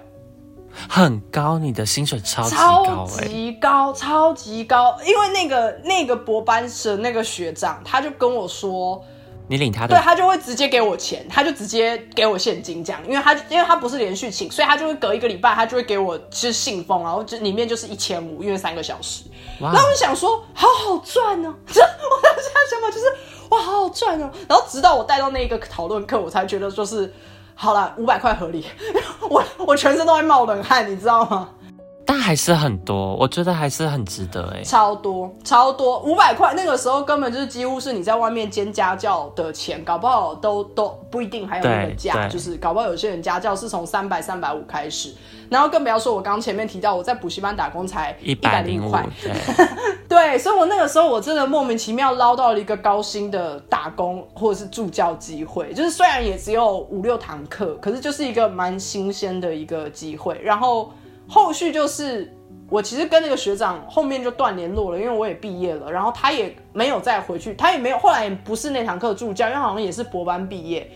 [0.90, 4.98] 很高，你的薪水超级高，超级高，超级高。
[5.06, 9.04] 因为那个那个博班生那个学长，他就跟我说。
[9.48, 19.24] 你领他的，对他就会直接给我钱，他就直接给我现金这样，因为他因为他不是连续请，所以他就会隔一个礼拜，他就会给我是信封，然后就里面就是一千五，因为三个小时。
[19.60, 21.54] 然后我就想说，好好赚哦！
[21.66, 23.06] 这 我当时想法就是
[23.50, 24.30] 哇，好好赚哦！
[24.48, 27.12] 然后直到我带到那一个讨论课，我才觉得就是
[27.56, 28.66] 好了，五百块合理。
[29.30, 31.50] 我我全身都在冒冷汗，你知道吗？
[32.10, 45.14] 但还是很多，我觉得还是很值得哎，超多超多，五百块那个时候根本就是几乎是你在外面兼家教的钱，搞不好都都不一定还有那个价，就是搞不好有些人家教是从三百三百五开始，
[45.50, 49.06] 然后更不要说我刚前面提到我在补习班打工才一百零块，
[50.08, 60.90] 对，所以我那个时候我真的莫名其妙捞到了一个高薪的打工或者是助教机会，就是虽然也只有五六堂课，可是就是一个蛮新鲜的一个机会，然后。
[61.28, 62.34] 后续就是
[62.70, 70.90] 我其实跟那个学长后面就断联络了，因为我也毕业了，然后他也没有再回去，他也没有后来也不是那堂课助教，因为好像也是博班毕业。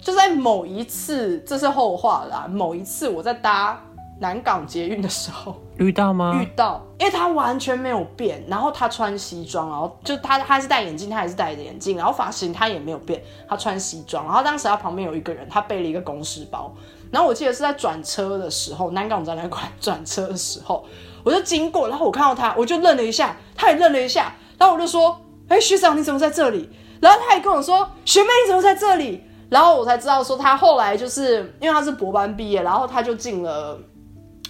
[0.00, 2.46] 就在某一次，这是后话啦。
[2.48, 3.82] 某一次我在搭
[4.20, 6.40] 南港捷运的时候遇到吗？
[6.40, 16.72] 遇到，因为他完全没有变，然后他穿西装，然后就他他是戴眼镜，他也是戴着眼镜，然后发型他也没有变，他穿西装，然后当时他旁边有一个人，他背了一个公事包，
[17.10, 20.84] 然后我记得是在转车的时候，南港展览馆转车的时候，
[21.24, 26.68] 我就经过，然后我看到他，我就愣了一下，他也愣了一下，然后我就说：“哎，学长你怎么在这里？”
[27.00, 33.78] 然后他也跟我说：“学妹你怎么在这里？”然后我才知道说他后来就是因为他是博班毕业，然后他就进了，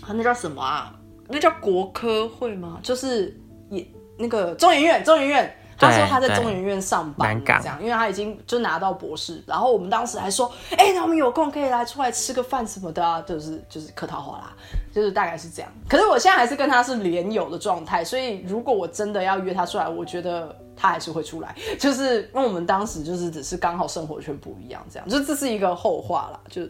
[0.09, 0.93] 那叫什么啊？
[1.29, 2.79] 那叫国科会吗？
[2.83, 3.39] 就是
[3.71, 3.87] 也
[4.19, 5.55] 那个中研院，中研院。
[5.79, 9.43] 他说他在中研院上班，这样，因为他已经就拿到博士。
[9.47, 14.53] 然后我们当时还说，哎，那我们有空可以来出来吃个饭什么的啊，就是就是客套话啦，
[14.93, 15.71] 就是大概是这样。
[15.89, 26.63] 可是我现在还是跟他是连友的状态，所以如果我真的要约他出来，我觉得他还是会出来， 就是因为我们当时就是只是刚好生活圈不一样，这样，就这是一个后话啦，就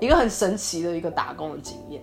[0.00, 2.02] 一个很神奇的一个打工的经验。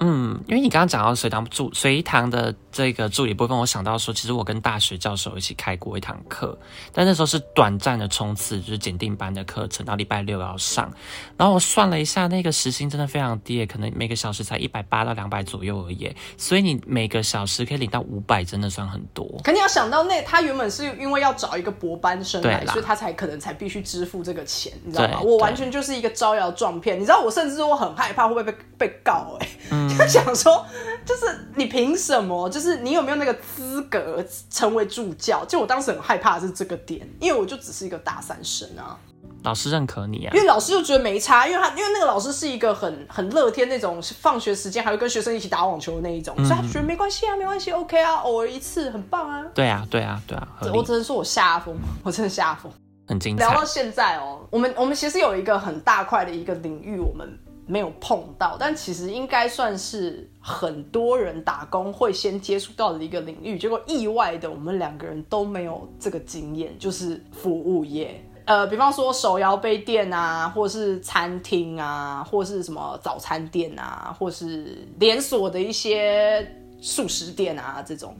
[0.00, 6.58] 嗯，因为你刚刚讲到随堂助随堂的这个助理部分，我想到说，其实我跟大学教授一起开过一堂课，
[6.92, 10.90] 但那时候是短暂的冲刺，就是检定班的课程，到礼拜六要上。
[11.36, 16.10] 然后我算了一下，那个时薪真的非常低，可能每个小时才一百八到两百左右而已。
[16.38, 19.26] 所以你每个小时可以领到五百，真的算很多。
[19.44, 25.20] 可你要想到，那他原本是因为要找一个博班生来，所以他才可能才必须支付这个钱，你知道吗？
[25.20, 26.98] 我完全就是一个招摇撞骗。
[26.98, 29.48] 你知道，我甚至我很害怕会不会被被告哎。
[29.96, 30.64] 就想说，
[31.04, 32.48] 就是你凭什么？
[32.48, 35.44] 就是你有没有那个资格成为助教？
[35.44, 38.98] 就我当时很害怕是这个点，因为我就只是一个大三生啊。
[39.42, 40.30] 老师认可你啊？
[40.34, 49.42] 因为老师就觉得没差，因为他因为那个老师是一个很很乐天那种，放学时间还会跟学生一起打网球的那一种，所以他觉得没关系啊，没关系，OK 啊，偶尔一次很棒啊。
[49.54, 50.46] 对啊，对啊，对啊。
[50.74, 52.70] 我只能说我下风，我真的下风，
[53.08, 53.46] 很精彩。
[53.46, 57.26] 聊到现在哦，我们我们其实有一个很大块的一个领域，我们。
[57.70, 63.56] 没有碰到，但其实应该算是很多人打工会先接触到的一个领域。
[63.56, 68.20] 结果意外的，我们两个人都没有这个经验，就是服务业。
[68.46, 76.44] 呃，比方说手摇杯店啊，或是餐厅啊，或是什么早餐店啊，或是连锁的一些
[76.80, 78.16] 素食店啊，这种。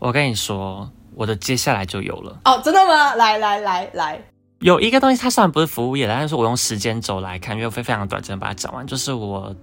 [0.00, 2.40] 我跟你说，我的接下来就有了。
[2.46, 3.14] 哦，真的吗？
[3.14, 4.20] 来来来来。
[4.60, 8.84] 有一个东西，它虽然不是服务业，但是我用时间轴来看，因为非非常短，暂把它讲完。
[8.86, 9.54] 就是我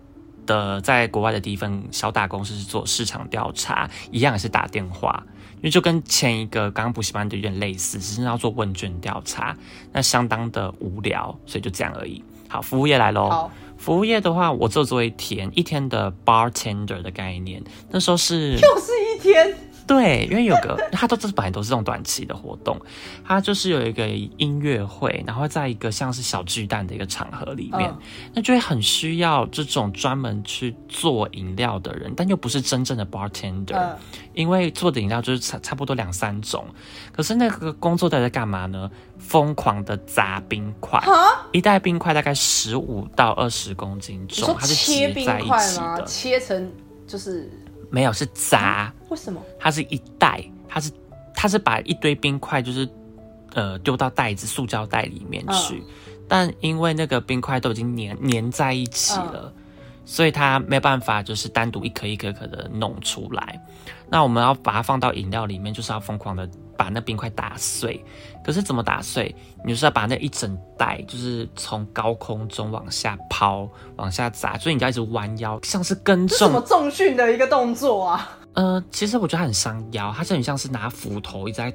[0.45, 5.21] 的在国外的第一份小打工是做市场调查，一样也是打电话，
[5.57, 9.55] 因为就跟前一个刚刚补习班的有点类似，只是要做问卷调查，
[9.91, 12.23] 那相当的无聊，所以就这样而已。
[12.47, 13.51] 好，服务业来喽。
[13.77, 19.53] 服务业的话，我做做一天，一天的 bartender 的概念，那时候是又是一天。
[19.87, 22.75] 对，因为有个，他都这本来都是这种短期的活动，
[23.23, 27.93] 他就是有一个音乐会，然后在一个像是小巨蛋的一个场合里面，
[28.33, 33.95] 那就会很需要这种专门去做饮料的人，但又不是真正的 bartender，
[34.33, 36.65] 因为做的饮料就是差差不多两三种，
[37.11, 38.89] 可是那个工作在在干嘛呢？
[39.19, 41.01] 疯狂的砸冰块，
[41.51, 46.01] 一袋冰块大概十五到二十公斤重，它是切冰块吗？
[46.01, 46.71] 切成
[47.05, 47.49] 就是。
[47.95, 49.41] 没有是砸，为什么？
[49.57, 50.91] 它是一袋，它是
[51.33, 52.85] 它是把一堆冰块就是
[53.53, 55.81] 呃丢到袋子塑胶袋里面去，
[56.27, 59.53] 但因为那个冰块都已经粘粘在一起了，
[60.03, 63.61] 所以它没办法就是单独一颗一颗颗的弄出来。
[64.15, 66.49] 那我们要把它放到饮料里面，就是要疯狂的。
[66.77, 68.03] 把那冰块打碎，
[68.43, 69.33] 可是怎么打碎？
[69.63, 76.37] 你就是要把那一整袋，就是从高空中往下抛、往下砸，所以你要一直弯腰，像是跟重。
[76.37, 78.37] 什么重训的一个动作啊？
[78.55, 81.73] 呃，其实我觉得很伤腰，它就很像是拿斧头一直在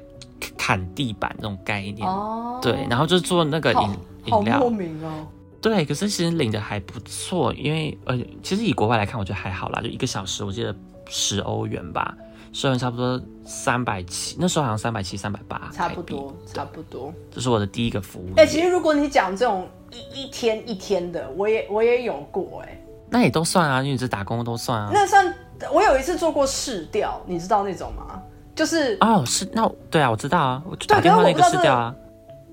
[0.55, 2.07] 砍地板那种概念。
[2.07, 2.59] 哦。
[2.61, 3.89] 对，然后就是做那个饮
[4.25, 4.59] 饮料。
[4.59, 5.27] 好莫名哦。
[5.63, 10.75] 对，可是其实领的还不错，因为呃，其实以国外来看，我觉得还好啦，就一个小时，我记得
[11.09, 12.15] 十欧元吧。
[12.53, 17.13] 收入差不多三百七，那时候好像三百七、三百八，差不多，差不多。
[17.33, 18.33] 这是我的第一个服务。
[18.35, 24.89] 哎，其实如果你讲这种一一天一天的，我也我也有过，哎，那也都算啊，因为这打工都算啊。
[24.91, 25.33] 那算，
[25.71, 28.21] 我有一次做过试调，你知道那种吗？
[28.53, 31.95] 就是哦，是那对啊，我知道啊，我打电话那个试调啊。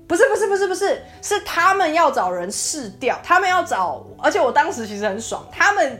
[0.07, 5.99] 不是不是不是不是，是他们要找人试调，他们要找，而且我当时其实很爽，他们。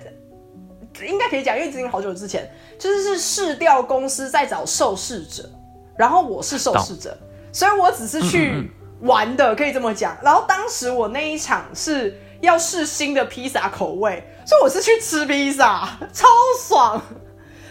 [1.05, 5.49] 应该可以讲，因为已经好久之前，就是是试调公司在找受试者，
[5.97, 7.17] 然后我是受试者，
[7.51, 8.69] 所以我只是去
[9.01, 10.17] 玩的，可以这么讲。
[10.21, 16.27] 然后当时我那一场是要试新的披萨口味，所以我是去吃披萨，超
[16.67, 17.01] 爽。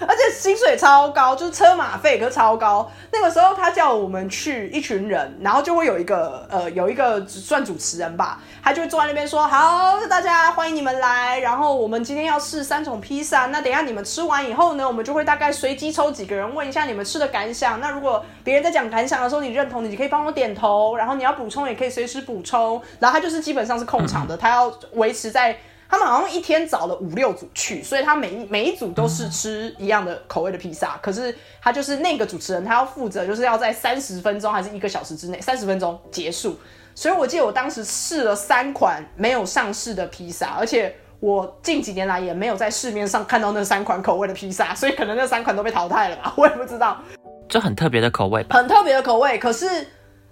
[0.00, 2.90] 而且薪水超高，就是车马费可超高。
[3.12, 11.38] 那个时候他叫我们去一群人，然后就会有一个呃有一个算主持人吧，他就会坐在那边说：“好，大家欢迎你们来。
[11.40, 17.80] 然后我们今天要试三种披萨，那等下你们吃完以后呢，我们就会大概随机抽几个人问一下你们吃的感想。
[17.80, 22.80] 那如果别人在讲感想的时候，你认同，你可以帮我点头，然后你要补充也可以随时补充。
[22.98, 25.56] 然后他就是基本上是控场的，他要维持在。”
[25.90, 30.98] 他们好像一天找了五六组去，所以他每一每一组都是吃一样的口味的披萨。
[31.02, 36.58] 可是他就是那个主持人，他要负责就是要在三十分钟还是一个小时之内，三十分钟结束。
[36.94, 47.00] 所以我记得我当时试了三款没有上市的披萨，而且我近几年来也没有在市面上看到那三款口味的披萨，所以可能那三款都被淘汰了吧，我也不知道。
[47.48, 49.86] 就很特别的口味，很特别的口味，可是。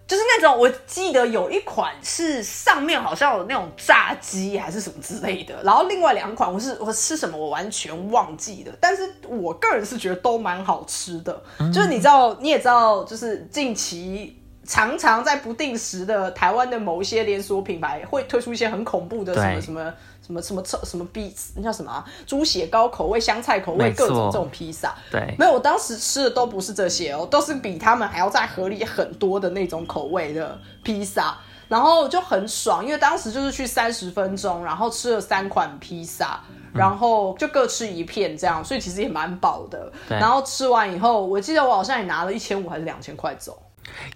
[0.07, 11.43] 就是那种，我记得有一款是上面好像有那种炸鸡还是什么之类的，然后另外两款我是我吃什么我完全忘记了，但是我个人是觉得都蛮好吃的。
[11.73, 19.93] 就是你知道，你也知道，就是近期常常在不定时的台湾的某一些连锁品牌会推出一些很恐怖的什么什么。
[20.27, 36.41] 什么什么臭什么逼那叫什么猪血糕口味、香菜口味各种这种披萨，对，没有，我当时吃的都不是这些哦，都是比他们还要再合理很多的那种口味的披萨，然后就很爽，因为当时就是去三十分钟，然后吃了三款披萨，
[36.75, 39.93] 然后就各吃一片这样，所以其实也蛮饱的。
[40.09, 43.57] 然后吃完以后，我记得我好像也拿了一千五还是两千块走。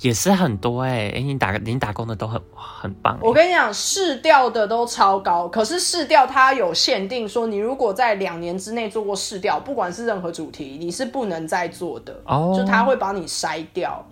[0.00, 3.18] 也是很多哎，哎，你打你打工的都很很棒。
[3.20, 12.12] 我跟你讲，试调的都超高，可是试调它有限定，说你如果在两年之内做过试调，不管是任何主题，你是不能再做的，
[12.56, 14.04] 就它会把你筛掉。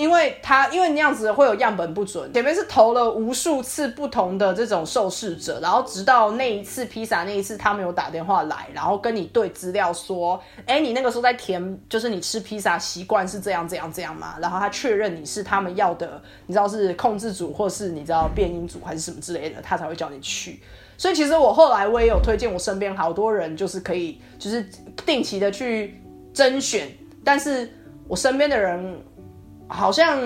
[0.00, 2.32] 因为他，因为那样子会有样本不准。
[2.32, 14.36] 前面是投了无数次不同的这种受试者，然后直到那一次披萨那一次，他们有打电话来，然后跟你对资料说，哎，你那个时候在填，就是你吃披萨习惯是这样这样这样吗？
[14.40, 20.60] 然后他确认你是他们要的，你知道是控制组，或是你知道变音组还是什么之类的，他才会叫你去。
[20.96, 24.66] 所以其实我后来我也有推荐我身边好多人，就是可以就是
[25.04, 26.90] 定期的去甄选，
[27.22, 27.70] 但是
[28.08, 28.98] 我身边的人。
[29.70, 30.20] 好像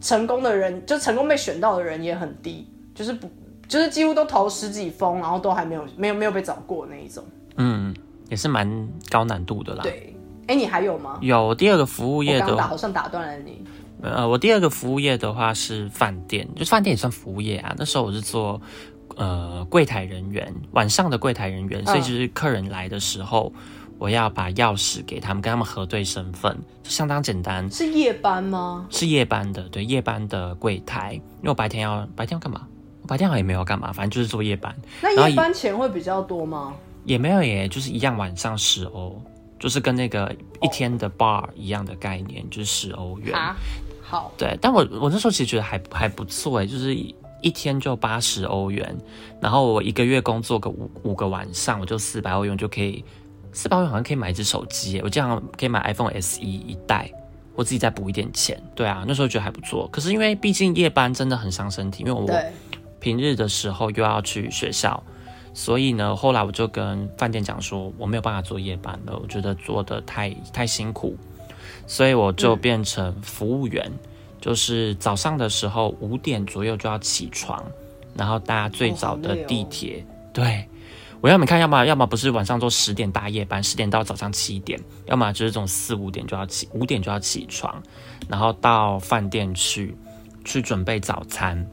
[0.00, 3.30] 成功的人，就成功被选到的人也很低，就是不，
[3.68, 7.24] 就是几乎都投十几封，然后都还没有没有没有被找过那一种。
[7.56, 7.94] 嗯，
[8.28, 9.82] 也是蛮高难度的啦。
[9.84, 10.14] 对，
[10.48, 11.18] 哎，你还有吗？
[11.22, 13.64] 有第二个服务业的，好像打断了你。
[14.02, 17.74] 呃，我第二个服务业的话是饭店，就饭店也算服务业啊。
[17.78, 18.60] 那时候我是做
[19.16, 23.52] 呃柜台人员，晚上的柜台人员，所以就是客人来的时候。
[23.98, 27.68] 我要把钥匙给他们，跟他们核对身份，相当简单。
[27.70, 28.86] 是夜班吗？
[28.90, 31.14] 是夜班的，对，夜班的柜台。
[31.14, 32.66] 因为我白天要白天要干嘛？
[33.02, 34.74] 我白天好像也没有干嘛，反正就是做夜班。
[35.02, 36.74] 那夜班钱会比较多吗？
[37.04, 39.20] 也没有耶，就是一样，晚上十欧，
[39.58, 40.32] 就是跟那个
[40.62, 43.34] 一天的 bar 一样的概念，就是十欧元。
[44.02, 44.30] 好。
[44.36, 48.96] 对，但我我那时候其实觉得还还不错哎，就是一天就八十欧元，
[49.40, 53.04] 然后我一个月工作个五五个晚上，我就四百欧元就可以。
[53.52, 57.10] 四百块好像可以买一只手机，我这样可以买 iPhone SE 一代，
[57.54, 58.60] 我自己再补一点钱。
[58.74, 59.88] 对啊，那时候觉得还不错。
[59.92, 62.28] 可是因为毕竟夜班真的很伤身体，因为我
[63.00, 65.02] 平日的时候又要去学校，
[65.54, 71.16] 所以呢，后来我就跟饭店讲说，我没有办法做夜班了，我觉得做的太太辛苦，
[71.86, 73.90] 所以我就变成服务员，
[74.40, 77.64] 就是早上的时候五点左右就要起床，
[78.14, 80.68] 然后搭最早的地铁，对。
[81.20, 87.82] 我要么看，要么要么不是晚上做十点大夜班，十点到早上七点，要么就是这种四五点就要起，五点就要起床，
[88.28, 89.96] 然后到饭店去
[90.44, 91.66] 去准备早餐，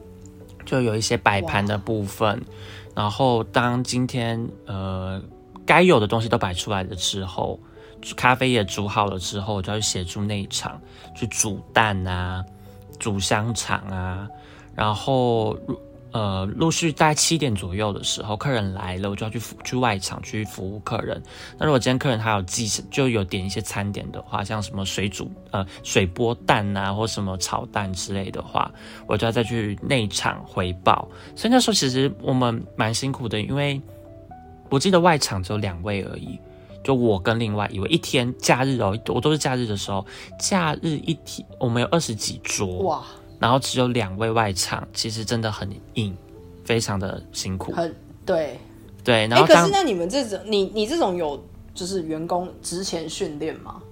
[0.64, 2.42] 就有一些摆盘的部分，
[2.92, 5.22] 然后当今天呃
[5.64, 7.60] 该有的东西都摆出来了之后，
[8.16, 10.80] 咖啡也煮好了之后，我就要去协助内场
[11.14, 12.44] 去煮蛋啊，
[12.98, 14.28] 煮香肠啊，
[14.74, 15.56] 然后。
[16.16, 21.22] 呃，陆续大概七点左右的时候，客人来了，我就要去去外场去服务客人。
[21.58, 28.72] 那如果今天客人他有记，就有点一些餐点的话，像什么水煮呃水波蛋啊，或什么炒蛋之类的话，
[29.06, 31.06] 我就要再去内场回报。
[31.34, 33.78] 所以那时候其实我们蛮辛苦的，因为
[34.70, 36.40] 我记得外场只有两位而已，
[36.82, 37.86] 就我跟另外一位。
[37.90, 40.06] 一天假日哦，我都是假日的时候，
[40.40, 43.04] 假日一天我们有二十几桌哇。
[43.38, 46.16] 然后只有两位外场，其实真的很硬，
[46.64, 47.72] 非常的辛苦。
[47.72, 48.58] 很对
[49.04, 51.42] 对，然后可是那你们这种，你你这种有
[51.74, 53.82] 就是员工之前训练吗？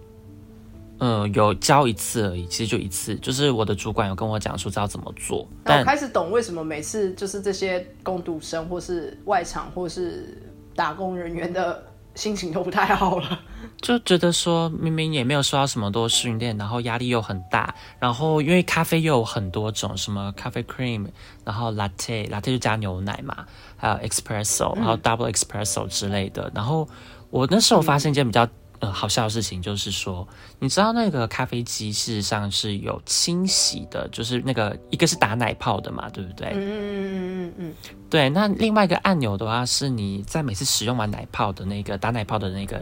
[1.00, 5.46] 嗯，有教一次而已，其实就一次，就是我的主管有跟我讲说知道怎么做。
[5.64, 10.40] 但开始懂为什么每次就是这些工读生或是外场或是
[10.74, 11.82] 打工人员的
[12.14, 13.40] 心情都不太好了。
[13.80, 21.06] 就觉得说明明也没有受到什么多训练，然后压力又很大，然后因为咖啡又有很多种，什么咖啡 cream，
[21.44, 23.44] 然后 latte，latte 就加牛奶嘛，
[23.76, 26.50] 还有 espresso，然后 double espresso 之类的。
[26.54, 26.88] 然后
[27.30, 28.48] 我那时候发现一件比较
[28.80, 30.26] 呃好笑的事情，就是说，
[30.58, 36.48] 你知道那个咖啡机事实上是有清洗的，就是那个一个是打奶泡的嘛，对不对？
[36.48, 37.74] 嗯嗯嗯嗯嗯
[38.10, 42.80] 对，那另外一个按钮的话，是你在每次使用完奶泡的那个打奶泡的那个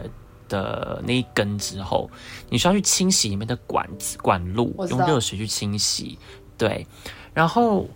[0.49, 2.11] 的那一根之后，
[2.49, 6.19] 你需要去清洗里面的管子管路用热水去清洗。
[6.59, 6.87] 对，
[7.35, 7.89] 然后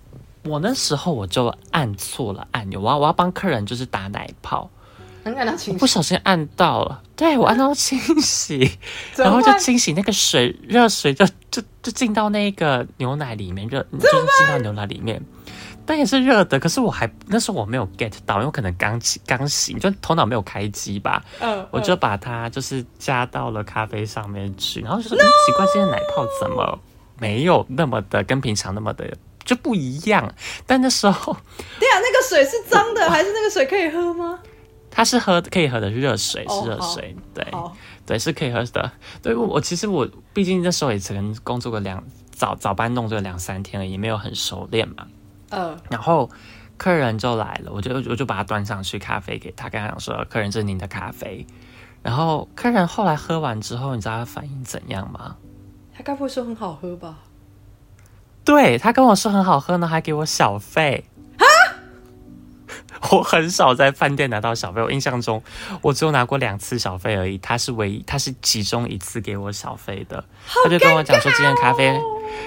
[0.44, 4.75] 我那时候我就按错了按钮，我要我要帮客人就是打奶泡，嗯，
[5.26, 8.78] 很感到清不小心按到了，对我按到清洗，
[9.18, 15.20] 然后就清洗那个水热水就就就进到那个牛奶里面，热就是进到牛奶里面。
[15.84, 26.78] 但也是热的，可是我还那时候我没有 get 到，因为我可能刚起刚醒，就头脑没有开机吧，嗯，我就把它就是加到了咖啡上面去，然后就说、嗯奇怪，今天奶泡怎么
[27.18, 29.12] 没有那么的跟平常那么的
[29.44, 30.32] 就不一样？
[30.66, 31.36] 但那时候
[31.80, 34.38] 对啊，那个水是脏的，还是那个水可以喝吗？
[34.96, 37.76] 它是喝可以喝的热水，哦是热水，对好，
[38.06, 38.90] 对是可以喝的。
[39.22, 45.06] 对我我其实我毕竟那时候也只能工作个两早早班弄这个两三天了，也，没有很熟练嘛。
[45.50, 46.30] 嗯，然后
[46.78, 51.46] 客人就来了，我就我就把他端上去咖啡给他，跟他讲说：“客人，这是您的咖啡。”
[52.02, 55.36] 然后客人后来喝完之后，你知道他反应怎样吗？
[55.94, 57.18] 他该不会说很好喝吧？
[58.46, 61.04] 对他跟我说很好喝呢，还给我小费。
[63.12, 65.42] 我很少在饭店拿到小费，我印象中
[65.82, 67.38] 我只有拿过两次小费而已。
[67.38, 70.24] 他是唯一，他是其中一次给我小费的。
[70.64, 71.98] 他就跟我讲说，今天咖啡，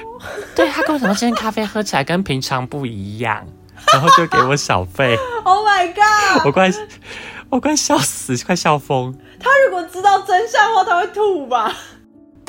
[0.56, 3.46] 对他跟我讲说，今天咖啡喝起来跟平常不一样，
[3.94, 5.18] 然后就给我小费。
[5.44, 6.46] Oh my god！
[6.46, 6.70] 我快
[7.50, 9.18] 我快笑死，快笑疯。
[9.40, 11.74] 他如果知道真相的话，他会吐吧？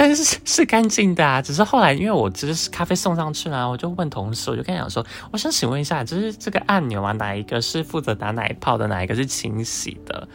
[0.02, 10.26] 但是 是干净的啊，只是后来因为我只是咖啡送上去了，我就问同事，我就跟他讲说，我想请问一下，就是这个按钮啊，哪一个是负责打奶泡的，哪一个是清洗的？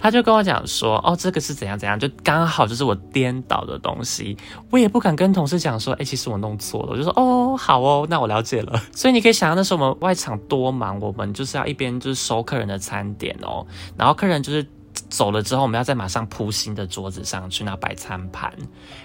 [0.00, 4.34] 他就跟我讲说，哦，这个是怎样怎样，就刚好就是我颠倒的东西，
[4.70, 8.82] 我也不敢跟同事讲说，哎、其实我弄错了，我就说，哦，好哦，那我了解了。
[8.96, 13.66] 所以你可以想象那时候我们外场多忙，我们就是要一边就是收客人的餐点哦，
[13.98, 14.66] 然后客人就是。
[15.08, 18.52] 走了之后，我们要再马上铺新的桌子上去，然后摆餐盘，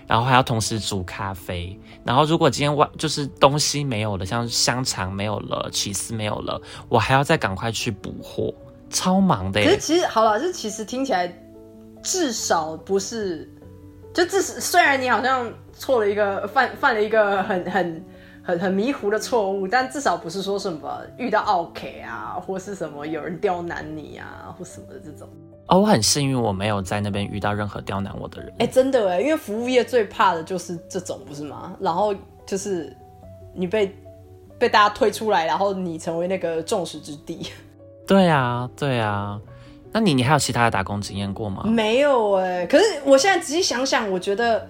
[0.08, 1.80] 然后还要同时煮咖啡。
[2.04, 8.54] 然后如果今天外就是东西没有了，像香肠没有了，起司没有了，我还要再赶快去补货，
[8.90, 9.64] 超忙的。
[9.64, 11.32] 可是其实好了，就其实听起来
[12.02, 13.52] 至少不是，
[14.14, 18.06] 就至少虽然你好像错了一个犯犯了一个很很
[18.46, 25.28] 很很迷糊的错误，但至少不是说什么遇到 OK 啊，或是什么有人刁难你啊，或什么的这种。
[25.68, 28.54] 哦，我很幸运，我没有在那边遇到任何刁难我的人。
[28.60, 31.76] 哎、真的哎，因为服务业最怕的就是这种，不是吗？
[31.80, 32.14] 然后
[32.46, 32.96] 就是
[33.56, 33.91] 你被
[34.60, 37.52] 被大家推出来，然后你成为那个众矢之的。
[38.06, 39.41] 对啊，对啊。
[39.91, 41.64] 那你你还有其他的打工经验过吗？
[41.66, 44.68] 没有哎、可是我现在仔细想想，我觉得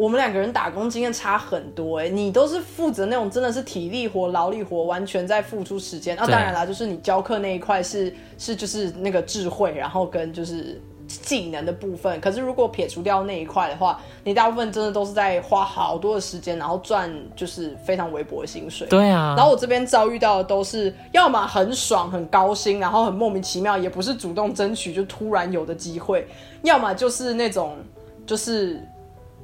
[0.00, 6.16] 我们两个人打工经验差很多哎、你都是负责那种真的是体力活、劳力活，完全在付出时间。
[6.16, 12.18] 啊，当然啦，就是你教课那一块是是就是那个智慧，然后跟就是技能的部分。
[12.18, 18.86] 可是如果撇除掉那一块的话，你大部分真的都是在花好多的时间，然后赚就是非常微薄的薪水。
[18.86, 19.34] 对啊。
[19.36, 26.22] 然后我这边遭遇到的都是，要么很爽很高薪，然后很莫名其妙，也不是主动争取，就突然有的机会；
[26.62, 27.76] 要么就是那种
[28.24, 28.80] 就是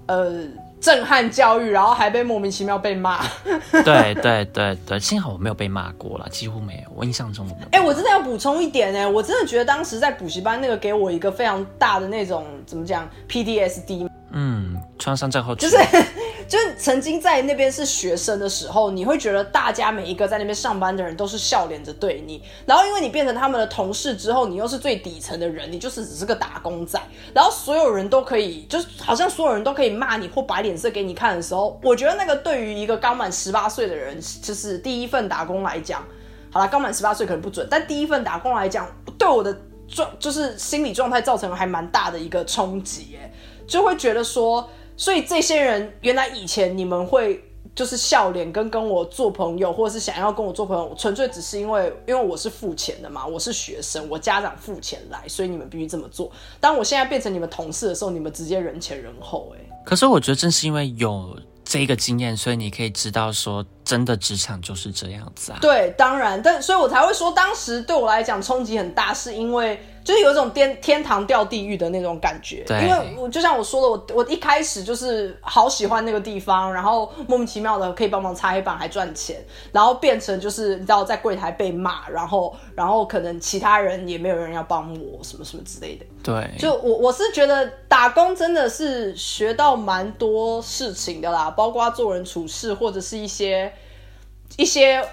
[0.07, 0.33] 呃
[0.81, 3.25] 震撼教育，然后还被莫名其妙被骂。
[3.85, 6.93] 对对对对，幸好我没有被骂过了，几乎没有。
[6.95, 7.69] 我印象中我没有。
[7.73, 15.69] 哎、我真的要补充一点呢，我真的觉得当时在补习班那个给我一个非常大的那种怎么讲 PDSD 嗯，创伤症候群。
[15.69, 15.85] 就是
[16.49, 27.01] 就是曾经在那边是学生的时候，你会觉得大家每一个在那边上班的人都是笑脸着对你，然后因为你变成他们的同事之后，你又是最底层的人，你就是只是个打工仔，
[27.35, 36.07] 然后所有人都可以，就是好像所有人都可以骂你或摆脸色给你看的时候，我觉得那个对于一个刚满十八岁的人，就是第一份打工来讲，
[36.53, 38.87] 好了，刚满十八岁可能不准，但第一份打工来讲，
[39.19, 39.53] 对我的
[39.89, 43.33] 状就是心理状态造成了还蛮大的一个冲击，哎，
[43.67, 47.43] 就会觉得说，所以这些人原来以前你们会
[47.75, 56.31] 就是笑脸跟跟我做朋友，或者是想要跟我做朋友，纯粹只是因为因为我是付钱的嘛，我是学生，我家长付钱来，所以你们必须这么做。
[56.59, 65.59] 当我现在变成你们同事的时候，你们直接人前人后、哎，可是我觉得正是因为有这个经验，所以你可以知道说，真的职场就是这样子啊。
[65.61, 72.63] 对，当然，但所以我才会说，当时对我来讲冲击很大，是因为就是有一种天天堂掉地狱的那种感觉。
[72.65, 86.07] 对因为我就像我说的，我我一开始就是好喜欢那个地方，然后莫名其妙的可以帮忙擦黑板还赚钱，然后变成就是你知道在柜台被骂，然后然后可能其他人也没有人要帮我什么什么之类的。
[86.23, 93.73] 对，就我我是觉得打工真的是学到蛮多事情的啦，包括做人处事或者是一些
[94.57, 95.09] 一些呃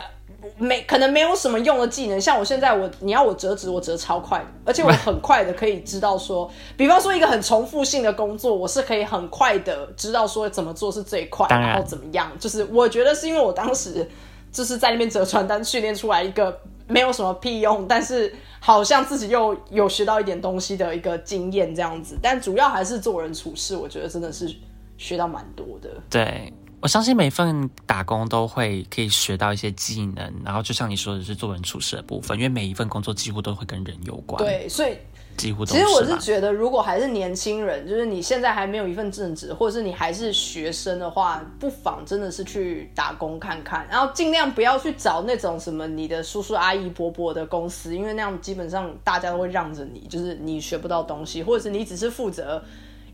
[0.57, 2.19] 没可能没有什么用的技能。
[2.19, 12.31] 像我现在我你要我折纸，我折超快的，而且我很快的可以知道说， 比方说一个很重复性的工作，我是可以很快的知道说怎么做是最快，然然后怎么样。
[12.39, 14.09] 就是我觉得是因为我当时
[14.51, 22.17] 就是在那边折传单训练出来一个没有什么屁用，但是好像自己又有学到一点东西的一个经验这样子。
[22.21, 24.53] 但主要还是做人处事，我觉得真的是
[24.97, 25.89] 学到蛮多的。
[26.09, 26.53] 对，
[26.83, 34.97] 我相信每份打工都会可以学到一些技能，然后就像你说的是做人处事的部分，因为每一份工作几乎都会跟人有关，，对，所以
[35.37, 52.61] 几乎都其实我是觉得，如果还是年轻人，就是你现在还没有一份正职，或者是你还是学生的话，不妨真的是去打工看看，然后尽量不要去找那种什么你的叔叔阿姨伯伯的公司，因为那样基本上大家都会让着你，就是你学不到东西，或者是你只是负责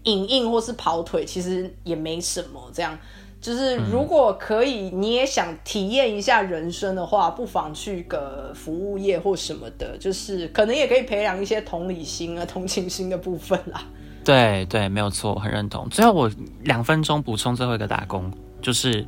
[0.05, 2.97] 影印或是跑腿，其实也没什么这样。
[3.41, 13.81] 就是如果可以，你也想体验一下人生的话，不妨去个服务业或什么的，就是可能也可以培养一些同理心啊、同情心的部分啦。
[14.25, 15.87] 对对，没有错，我很认同。
[15.89, 16.29] 最后我
[16.63, 18.29] 两分钟补充最后一个打工，
[18.61, 19.07] 就是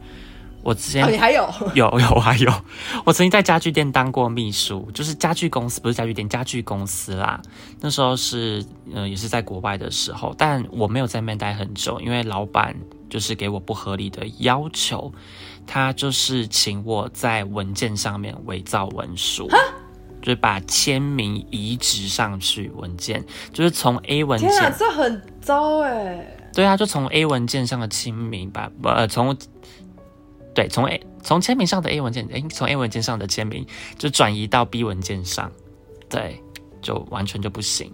[0.64, 2.52] 我之前哦，你还有有 有还有，
[3.06, 7.40] 我曾经在家具店当过秘书，就是家具公司，不是家具店，家具公司啦。
[7.82, 8.64] 那时候是
[8.94, 12.74] 呃也是在国外的时候，但我没有在那边待很久，因为老板
[13.12, 15.14] 就是给我不合理的要求，
[15.68, 19.48] 他就是请我在文件上面伪造文书。
[20.22, 26.38] 就是把签名移植上去文件，就是从 A 文天啊，件，这很糟哎！
[26.54, 29.36] 对啊，就从 A 文件上的签名把呃从
[30.54, 33.66] 对从 A 从签名上的 A 文件，诶，从 A 文件上的签名
[33.98, 35.52] 就转移到 B 文件上，
[36.08, 36.40] 对，
[36.84, 37.92] 就完全就不行，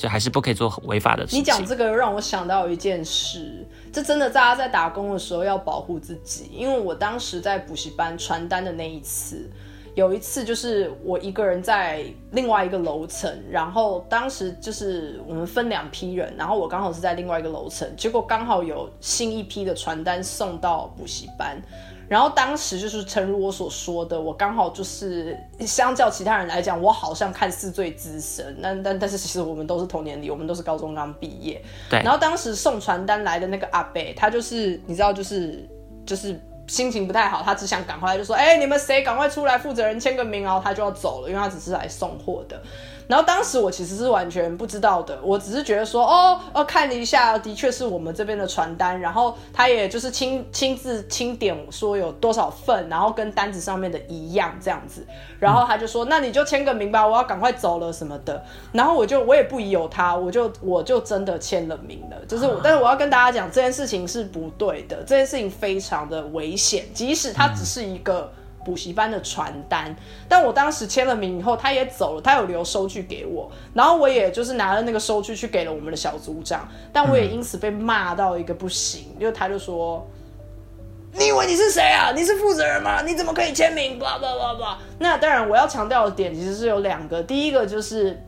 [0.00, 1.40] 所以还是不可以做违法的事情。
[1.40, 9.50] 你讲这个让我想到一件事，这真的大家在打工的时候要保护自己，因为我当时在补习班传单的那一次。
[9.96, 21.60] 有一次，就是我一个人在另外一个楼层，然后当时就是我们分两批人，然后我刚好是在另外一个楼层，结果刚好有新一批的传单送到补习班，
[22.10, 35.64] 然后当时就是诚如我所说的，我刚好就是相较其他人来讲，我好像看似最资深，但但但是其实我们都是同年龄，我们都是高中刚毕业，对然后当时送传单来的那个阿贝，他就是你知道，就是
[36.04, 36.36] 就是
[36.66, 42.60] 心情不太好，他只想赶快就说，哎、你们谁赶快出来，负责人签个名，然后他就要走了，因为他只是来送货的。
[43.10, 55.04] 然后当时我其实是完全不知道的，我只是觉得说，哦哦，看了一下，的确是我们这边的传单，然后他也就是亲亲自清点说有多少份，然后跟单子上面的一样这样子，
[55.40, 58.40] 然后他就说，那你就签个名吧，我要赶快走了什么的。
[58.70, 68.32] 然后我就我也不疑有他，我就我就真的签了名了，就是我，但是我要跟大家讲，这件事情是不对的，这件事情非常的危险，即使它只是一个。
[68.64, 69.94] 补习班的传单，
[70.28, 80.06] 但我当时签了名以后，他也走了，他有留收据给我，然后我也就是拿了那个收据去给了我们的小组长，但我也因此被骂到一个不行，因为他就说。
[81.12, 82.12] 你以为你是谁啊？
[82.14, 83.02] 你是负责人吗？
[83.02, 83.98] 你怎么可以签名。
[85.00, 87.20] 那当然，我要强调的点其实是有两个。
[87.20, 88.22] 第一个就是，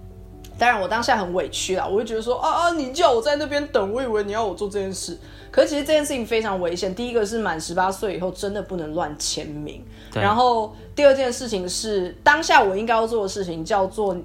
[0.63, 5.19] 当然我当下很委屈啦，我会觉得说啊啊，你叫我在那边等，我以为你要我做这件事。
[5.51, 6.95] 可是其实这件事情非常危险。
[6.95, 9.85] 第一个是满十八岁以后真的不能乱签名，
[10.15, 14.23] 然后第二件事情是当下我应该要做的事情叫做呈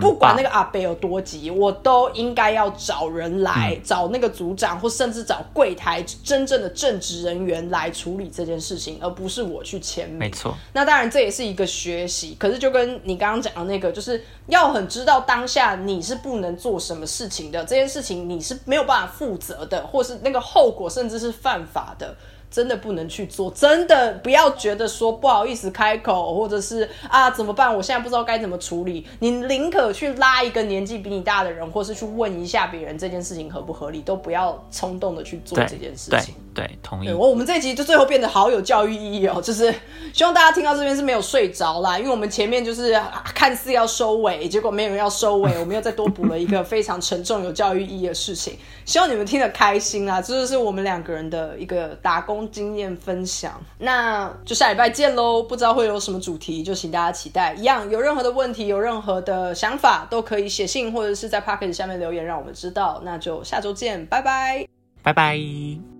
[0.00, 10.18] 不管那个阿贝有多急，我都应该要找人来，找那个组长，或甚至找柜台真正的正职人员来处理这件事情，而不是我去签名。
[10.18, 22.14] 没错，那当然这也是一个学习，可是就跟你刚刚讲的那个，就是要很知道当下你是不能做什么事情的，这件事情你是没有办法负责的，或是那个后果甚至是犯法的。
[22.52, 27.74] 真的不能去做，真的不要觉得说不好意思开口，或者是啊怎么办？
[27.74, 29.06] 我现在不知道该怎么处理。
[29.20, 36.34] 你宁可去拉一个年纪比你大的人，或是去问一下别人这件事情合不合理，都不要冲动的去做这件事对情。
[36.54, 37.10] 对，同意，。
[37.10, 39.74] 我我们这一集就最后变得好有教育意义哦，就是
[40.12, 53.60] 希望大家听到这边是没有睡着啦，因为我们前面就是啊看似要收尾，结果没有人要收尾，我们又再多补了一个非常沉重有教育意义的事情，希望你们听得开心啦，这就是我们两个人的一个打工工经验分享。
[53.78, 55.42] 那就下礼拜见喽！
[55.42, 57.54] 不知道会有什么主题，就请大家期待。
[57.54, 63.00] 一样，有任何的问题，有任何的想法，都可以写信或者是在 p o c k e t 下面留言，让我们知道。
[63.04, 64.66] 那就下周见，拜拜，
[65.02, 65.91] 拜拜。